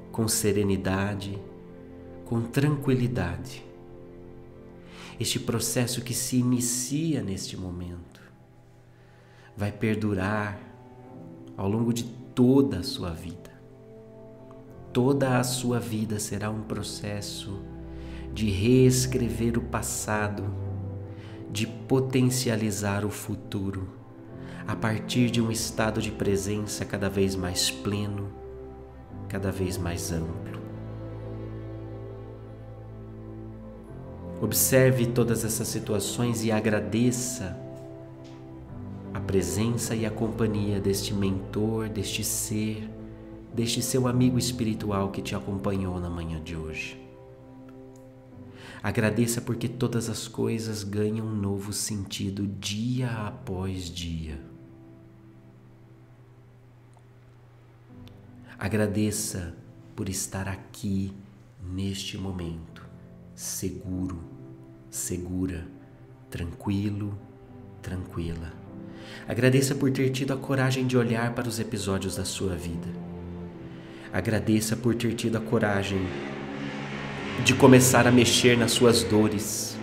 [0.09, 1.37] com serenidade,
[2.23, 3.65] com tranquilidade.
[5.19, 8.21] Este processo que se inicia neste momento
[9.57, 10.57] vai perdurar
[11.57, 13.56] ao longo de toda a sua vida.
[14.93, 17.61] Toda a sua vida será um processo
[18.33, 20.43] de reescrever o passado,
[21.51, 23.87] de potencializar o futuro,
[24.67, 28.29] a partir de um estado de presença cada vez mais pleno,
[29.27, 30.61] cada vez mais amplo.
[34.39, 37.57] Observe todas essas situações e agradeça
[39.13, 42.87] a presença e a companhia deste mentor, deste ser,
[43.57, 46.95] deste seu amigo espiritual que te acompanhou na manhã de hoje.
[48.83, 54.39] Agradeça porque todas as coisas ganham um novo sentido dia após dia.
[58.59, 59.55] Agradeça
[59.95, 61.11] por estar aqui
[61.59, 62.87] neste momento,
[63.33, 64.19] seguro,
[64.91, 65.67] segura,
[66.29, 67.17] tranquilo,
[67.81, 68.53] tranquila.
[69.27, 73.06] Agradeça por ter tido a coragem de olhar para os episódios da sua vida.
[74.11, 76.07] Agradeça por ter tido a coragem
[77.43, 79.77] de começar a mexer nas suas dores,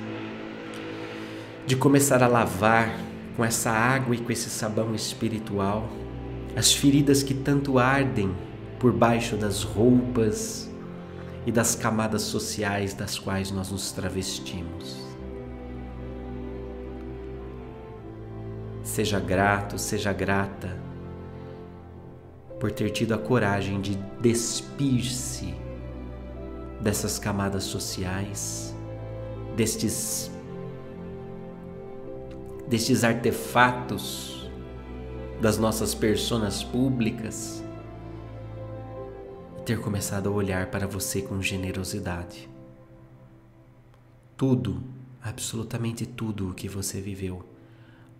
[1.67, 2.99] de começar a lavar
[3.37, 5.89] com essa água e com esse sabão espiritual
[6.57, 8.35] as feridas que tanto ardem
[8.79, 10.71] por baixo das roupas
[11.47, 15.05] e das camadas sociais das quais nós nos travestimos.
[18.83, 20.94] Seja grato, seja grata
[22.65, 25.55] por ter tido a coragem de despir-se
[26.81, 28.75] dessas camadas sociais,
[29.55, 30.31] destes
[32.67, 34.51] destes artefatos
[35.43, 37.63] das nossas personas públicas
[39.59, 42.49] e ter começado a olhar para você com generosidade.
[44.39, 44.83] Tudo,
[45.23, 47.45] absolutamente tudo o que você viveu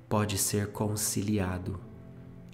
[0.07, 1.81] pode ser conciliado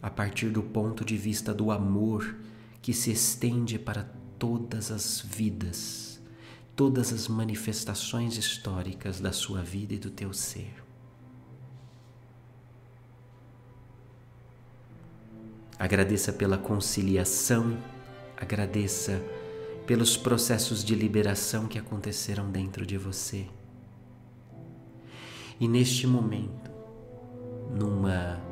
[0.03, 2.37] a partir do ponto de vista do amor
[2.81, 4.05] que se estende para
[4.39, 6.21] todas as vidas,
[6.75, 10.83] todas as manifestações históricas da sua vida e do teu ser.
[15.79, 17.79] Agradeça pela conciliação,
[18.37, 19.23] agradeça
[19.87, 23.47] pelos processos de liberação que aconteceram dentro de você.
[25.59, 26.71] E neste momento,
[27.75, 28.50] numa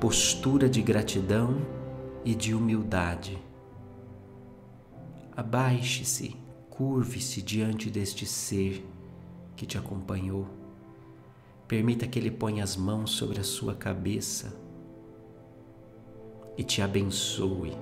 [0.00, 1.56] postura de gratidão
[2.24, 3.38] e de humildade,
[5.40, 6.36] Abaixe-se,
[6.68, 8.86] curve-se diante deste ser
[9.56, 10.46] que te acompanhou.
[11.66, 14.54] Permita que ele ponha as mãos sobre a sua cabeça
[16.58, 17.72] e te abençoe.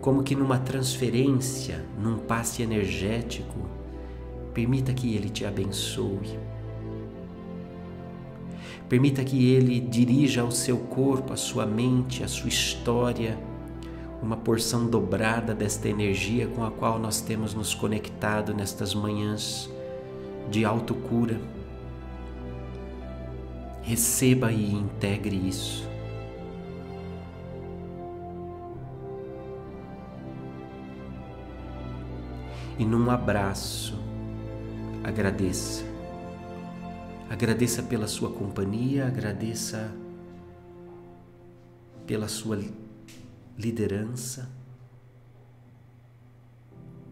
[0.00, 3.58] Como que numa transferência, num passe energético,
[4.54, 6.38] permita que ele te abençoe.
[8.90, 13.38] Permita que ele dirija ao seu corpo, a sua mente, a sua história
[14.22, 19.70] uma porção dobrada desta energia com a qual nós temos nos conectado nestas manhãs
[20.50, 21.40] de autocura.
[23.82, 25.88] Receba e integre isso.
[32.78, 33.98] E num abraço,
[35.02, 35.89] agradeça.
[37.30, 39.94] Agradeça pela sua companhia, agradeça
[42.04, 42.60] pela sua
[43.56, 44.50] liderança,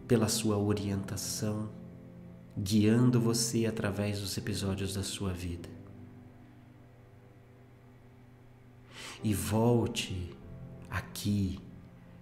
[0.05, 1.69] pela sua orientação,
[2.57, 5.69] guiando você através dos episódios da sua vida.
[9.23, 10.37] E volte
[10.89, 11.59] aqui,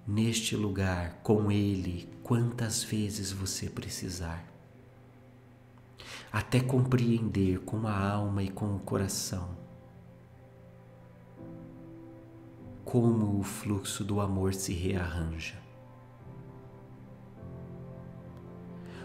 [0.06, 4.46] neste lugar, com Ele, quantas vezes você precisar,
[6.32, 9.58] até compreender com a alma e com o coração
[12.88, 15.56] como o fluxo do amor se rearranja.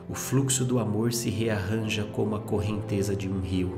[0.08, 3.76] O fluxo do amor se rearranja como a correnteza de um rio,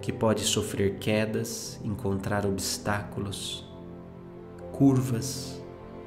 [0.00, 3.70] que pode sofrer quedas, encontrar obstáculos,
[4.72, 5.62] curvas,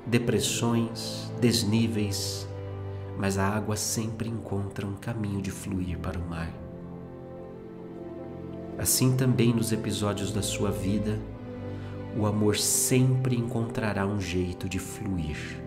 [0.07, 2.47] depressões, desníveis,
[3.17, 6.51] mas a água sempre encontra um caminho de fluir para o mar.
[8.77, 11.17] Assim também nos episódios da sua vida,
[12.17, 15.61] o amor sempre encontrará um jeito de fluir.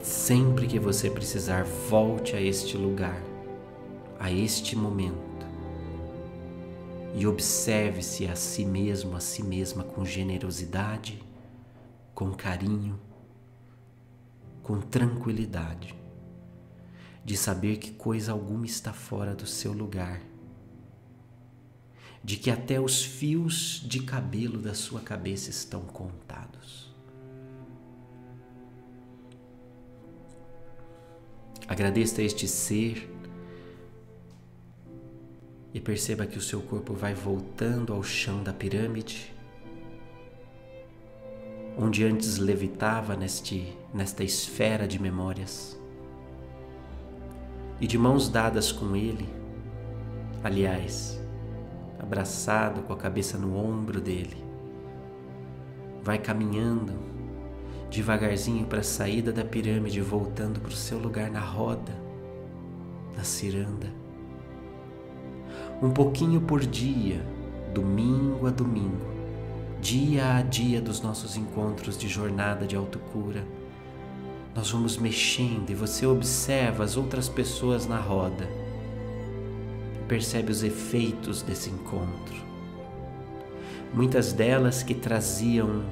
[0.00, 3.20] Sempre que você precisar, volte a este lugar,
[4.18, 5.46] a este momento,
[7.14, 11.20] e observe-se a si mesmo, a si mesma com generosidade,
[12.14, 12.98] com carinho,
[14.68, 15.94] com tranquilidade,
[17.24, 20.20] de saber que coisa alguma está fora do seu lugar
[22.22, 26.94] de que até os fios de cabelo da sua cabeça estão contados.
[31.66, 33.08] Agradeça a este ser
[35.72, 39.34] e perceba que o seu corpo vai voltando ao chão da pirâmide,
[41.78, 45.78] onde antes levitava neste, nesta esfera de memórias.
[47.80, 49.28] E de mãos dadas com ele,
[50.42, 51.20] aliás,
[52.00, 54.36] abraçado com a cabeça no ombro dele,
[56.02, 56.92] vai caminhando
[57.88, 61.92] devagarzinho para a saída da pirâmide, voltando para o seu lugar na roda,
[63.16, 63.86] na ciranda.
[65.80, 67.24] Um pouquinho por dia,
[67.72, 69.17] domingo a domingo,
[69.80, 73.44] dia a dia dos nossos encontros de jornada de autocura,
[74.54, 78.48] nós vamos mexendo e você observa as outras pessoas na roda.
[79.94, 82.36] E percebe os efeitos desse encontro.
[83.94, 85.84] Muitas delas que traziam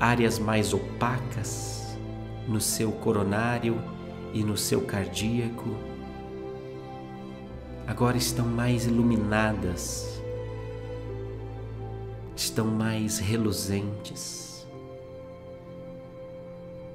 [0.00, 1.98] áreas mais opacas
[2.48, 3.80] no seu coronário
[4.32, 5.76] e no seu cardíaco,
[7.86, 10.19] agora estão mais iluminadas,
[12.42, 14.66] estão mais reluzentes.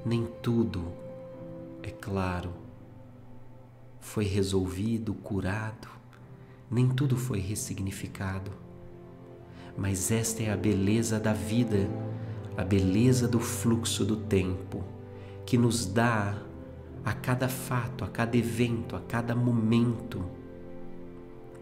[0.04, 0.92] Nem tudo,
[1.82, 2.50] é claro,
[4.00, 5.88] foi resolvido, curado,
[6.70, 8.50] nem tudo foi ressignificado,
[9.76, 11.88] mas esta é a beleza da vida
[12.56, 14.82] a beleza do fluxo do tempo
[15.44, 16.34] que nos dá
[17.04, 20.24] a cada fato, a cada evento, a cada momento,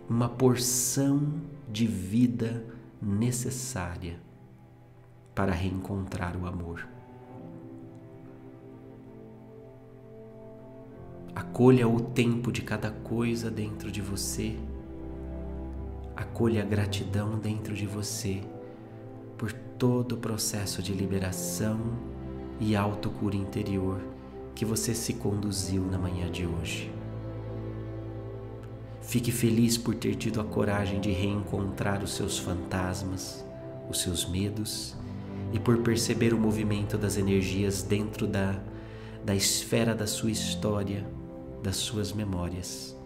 [0.09, 1.35] uma porção
[1.69, 2.65] de vida
[3.01, 4.19] necessária
[5.35, 6.87] para reencontrar o amor.
[11.35, 14.57] Acolha o tempo de cada coisa dentro de você,
[16.15, 18.41] acolha a gratidão dentro de você
[19.37, 21.81] por todo o processo de liberação
[22.61, 24.01] e autocura interior
[24.55, 26.94] que você se conduziu na manhã de hoje.
[29.07, 33.45] Fique feliz por ter tido a coragem de reencontrar os seus fantasmas,
[33.89, 34.97] os seus medos
[35.53, 38.61] e por perceber o movimento das energias dentro da,
[39.25, 41.07] da esfera da sua história,
[41.63, 42.97] das suas memórias,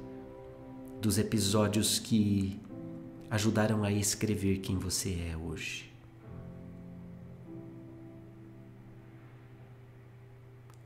[1.01, 2.59] dos episódios que
[3.31, 5.89] ajudaram a escrever quem você é hoje.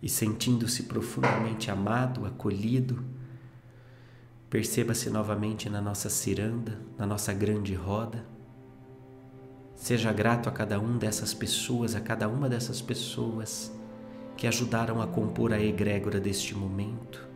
[0.02, 3.04] e sentindo-se profundamente amado, acolhido,
[4.52, 8.22] perceba-se novamente na nossa ciranda, na nossa grande roda.
[9.74, 13.72] Seja grato a cada um dessas pessoas, a cada uma dessas pessoas
[14.36, 17.26] que ajudaram a compor a egrégora deste momento.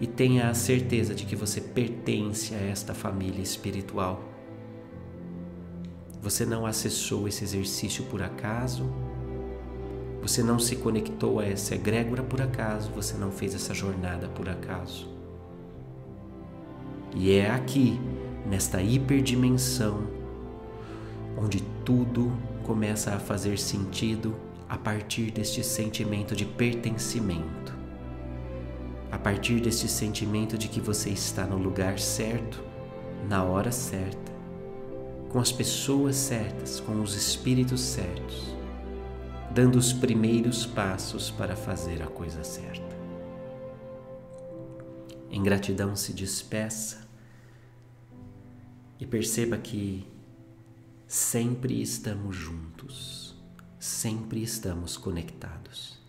[0.00, 4.24] E tenha a certeza de que você pertence a esta família espiritual.
[6.20, 8.92] Você não acessou esse exercício por acaso,
[10.22, 14.48] você não se conectou a essa egrégora por acaso, você não fez essa jornada por
[14.48, 15.10] acaso.
[17.12, 18.00] E é aqui,
[18.48, 20.06] nesta hiperdimensão,
[21.36, 22.32] onde tudo
[22.62, 24.36] começa a fazer sentido
[24.68, 27.74] a partir deste sentimento de pertencimento.
[29.10, 32.62] A partir deste sentimento de que você está no lugar certo,
[33.28, 34.32] na hora certa,
[35.30, 38.61] com as pessoas certas, com os espíritos certos
[39.54, 42.96] dando os primeiros passos para fazer a coisa certa.
[45.30, 47.06] Em gratidão, se despeça
[48.98, 50.06] e perceba que
[51.06, 53.36] sempre estamos juntos,
[53.78, 56.00] sempre estamos conectados.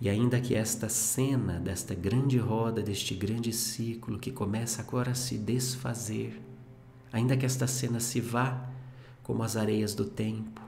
[0.00, 5.14] E ainda que esta cena desta grande roda, deste grande ciclo que começa agora a
[5.16, 6.40] se desfazer,
[7.12, 8.68] ainda que esta cena se vá
[9.22, 10.63] como as areias do tempo,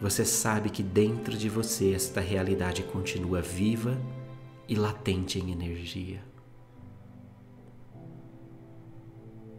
[0.00, 3.98] você sabe que dentro de você esta realidade continua viva
[4.68, 6.22] e latente em energia.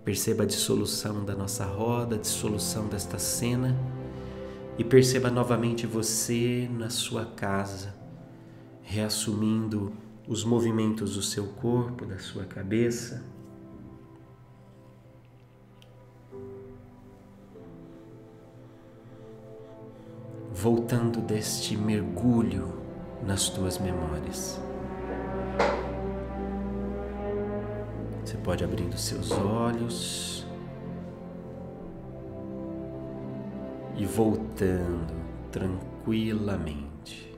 [0.06, 3.78] Perceba a dissolução da nossa roda, a dissolução desta cena
[4.78, 7.96] e perceba novamente você na sua casa,
[8.84, 9.92] reassumindo
[10.28, 13.37] os movimentos do seu corpo, da sua cabeça
[20.53, 22.74] voltando deste mergulho
[23.24, 24.60] nas tuas memórias.
[28.24, 30.45] Você pode abrindo seus olhos
[33.95, 35.14] e voltando
[35.52, 37.34] tranquilamente.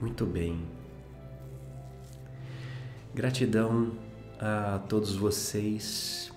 [0.00, 0.62] Muito bem.
[3.14, 3.92] Gratidão
[4.40, 6.32] a todos vocês.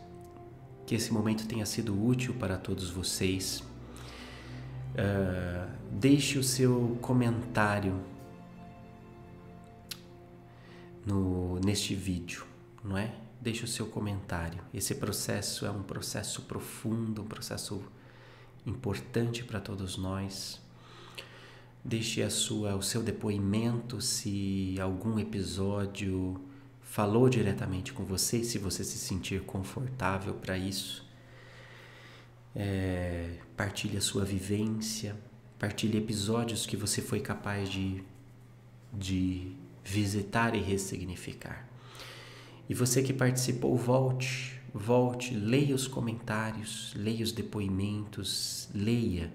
[0.85, 3.63] Que esse momento tenha sido útil para todos vocês.
[4.95, 8.01] Uh, deixe o seu comentário
[11.05, 12.45] no, neste vídeo,
[12.83, 13.13] não é?
[13.39, 14.61] Deixe o seu comentário.
[14.73, 17.81] Esse processo é um processo profundo, um processo
[18.65, 20.59] importante para todos nós.
[21.83, 26.41] Deixe a sua, o seu depoimento se algum episódio
[26.89, 31.07] falou diretamente com você, se você se sentir confortável para isso.
[32.55, 35.15] É, partilhe a sua vivência,
[35.57, 38.03] partilhe episódios que você foi capaz de,
[38.91, 39.51] de
[39.83, 41.67] visitar e ressignificar.
[42.67, 49.31] E você que participou, volte, volte, leia os comentários, leia os depoimentos, leia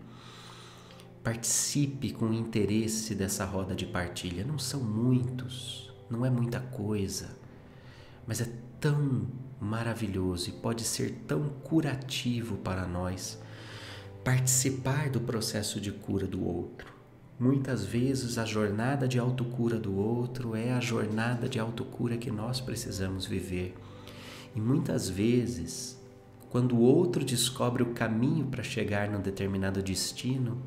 [1.25, 4.45] Participe com interesse dessa roda de partilha.
[4.45, 7.35] Não são muitos, não é muita coisa,
[8.27, 8.49] mas é
[8.81, 9.27] tão
[9.61, 13.41] maravilhoso e pode ser tão curativo para nós
[14.23, 16.93] participar do processo de cura do outro.
[17.39, 22.61] Muitas vezes a jornada de autocura do outro é a jornada de autocura que nós
[22.61, 23.75] precisamos viver.
[24.55, 26.01] E muitas vezes,
[26.49, 30.63] quando o outro descobre o caminho para chegar num determinado destino,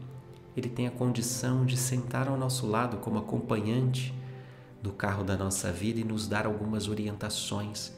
[0.58, 4.14] ele tem a condição de sentar ao nosso lado como acompanhante
[4.88, 7.92] no carro da nossa vida e nos dar algumas orientações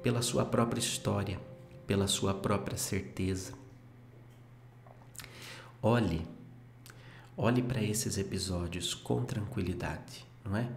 [0.00, 1.40] pela sua própria história,
[1.88, 3.52] pela sua própria certeza.
[5.82, 6.24] Olhe,
[7.36, 10.70] olhe para esses episódios com tranquilidade, não é?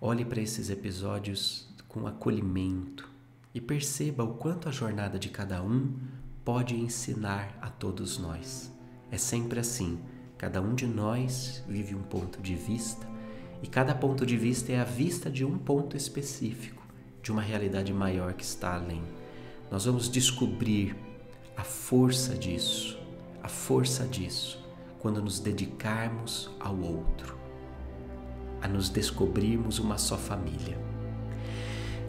[0.00, 3.08] Olhe para esses episódios com acolhimento
[3.54, 5.94] e perceba o quanto a jornada de cada um
[6.42, 8.72] pode ensinar a todos nós.
[9.10, 10.00] É sempre assim
[10.38, 13.06] Cada um de nós vive um ponto de vista
[13.66, 16.80] e cada ponto de vista é a vista de um ponto específico,
[17.20, 19.02] de uma realidade maior que está além.
[19.68, 20.94] Nós vamos descobrir
[21.56, 22.96] a força disso,
[23.42, 24.64] a força disso,
[25.00, 27.36] quando nos dedicarmos ao outro,
[28.62, 30.78] a nos descobrirmos uma só família.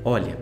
[0.06, 0.38] Olha,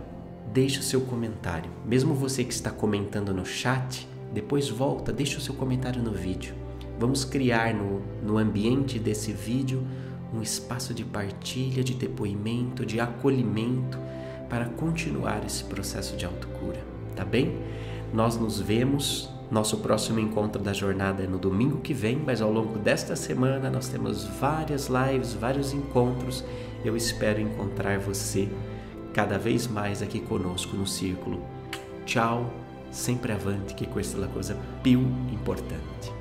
[0.52, 1.70] deixe o seu comentário.
[1.86, 6.66] Mesmo você que está comentando no chat, depois volta, deixe o seu comentário no vídeo
[6.98, 9.86] Vamos criar no, no ambiente desse vídeo
[10.34, 13.98] um espaço de partilha, de depoimento, de acolhimento
[14.48, 16.80] para continuar esse processo de autocura,
[17.14, 17.56] tá bem?
[18.12, 19.30] Nós nos vemos.
[19.48, 23.70] Nosso próximo encontro da jornada é no domingo que vem, mas ao longo desta semana
[23.70, 26.42] nós temos várias lives, vários encontros.
[26.84, 28.48] Eu espero encontrar você
[29.14, 31.40] cada vez mais aqui conosco no círculo.
[32.04, 32.52] Tchau,
[32.90, 35.00] sempre avante, que questa é coisa più
[35.32, 36.15] importante.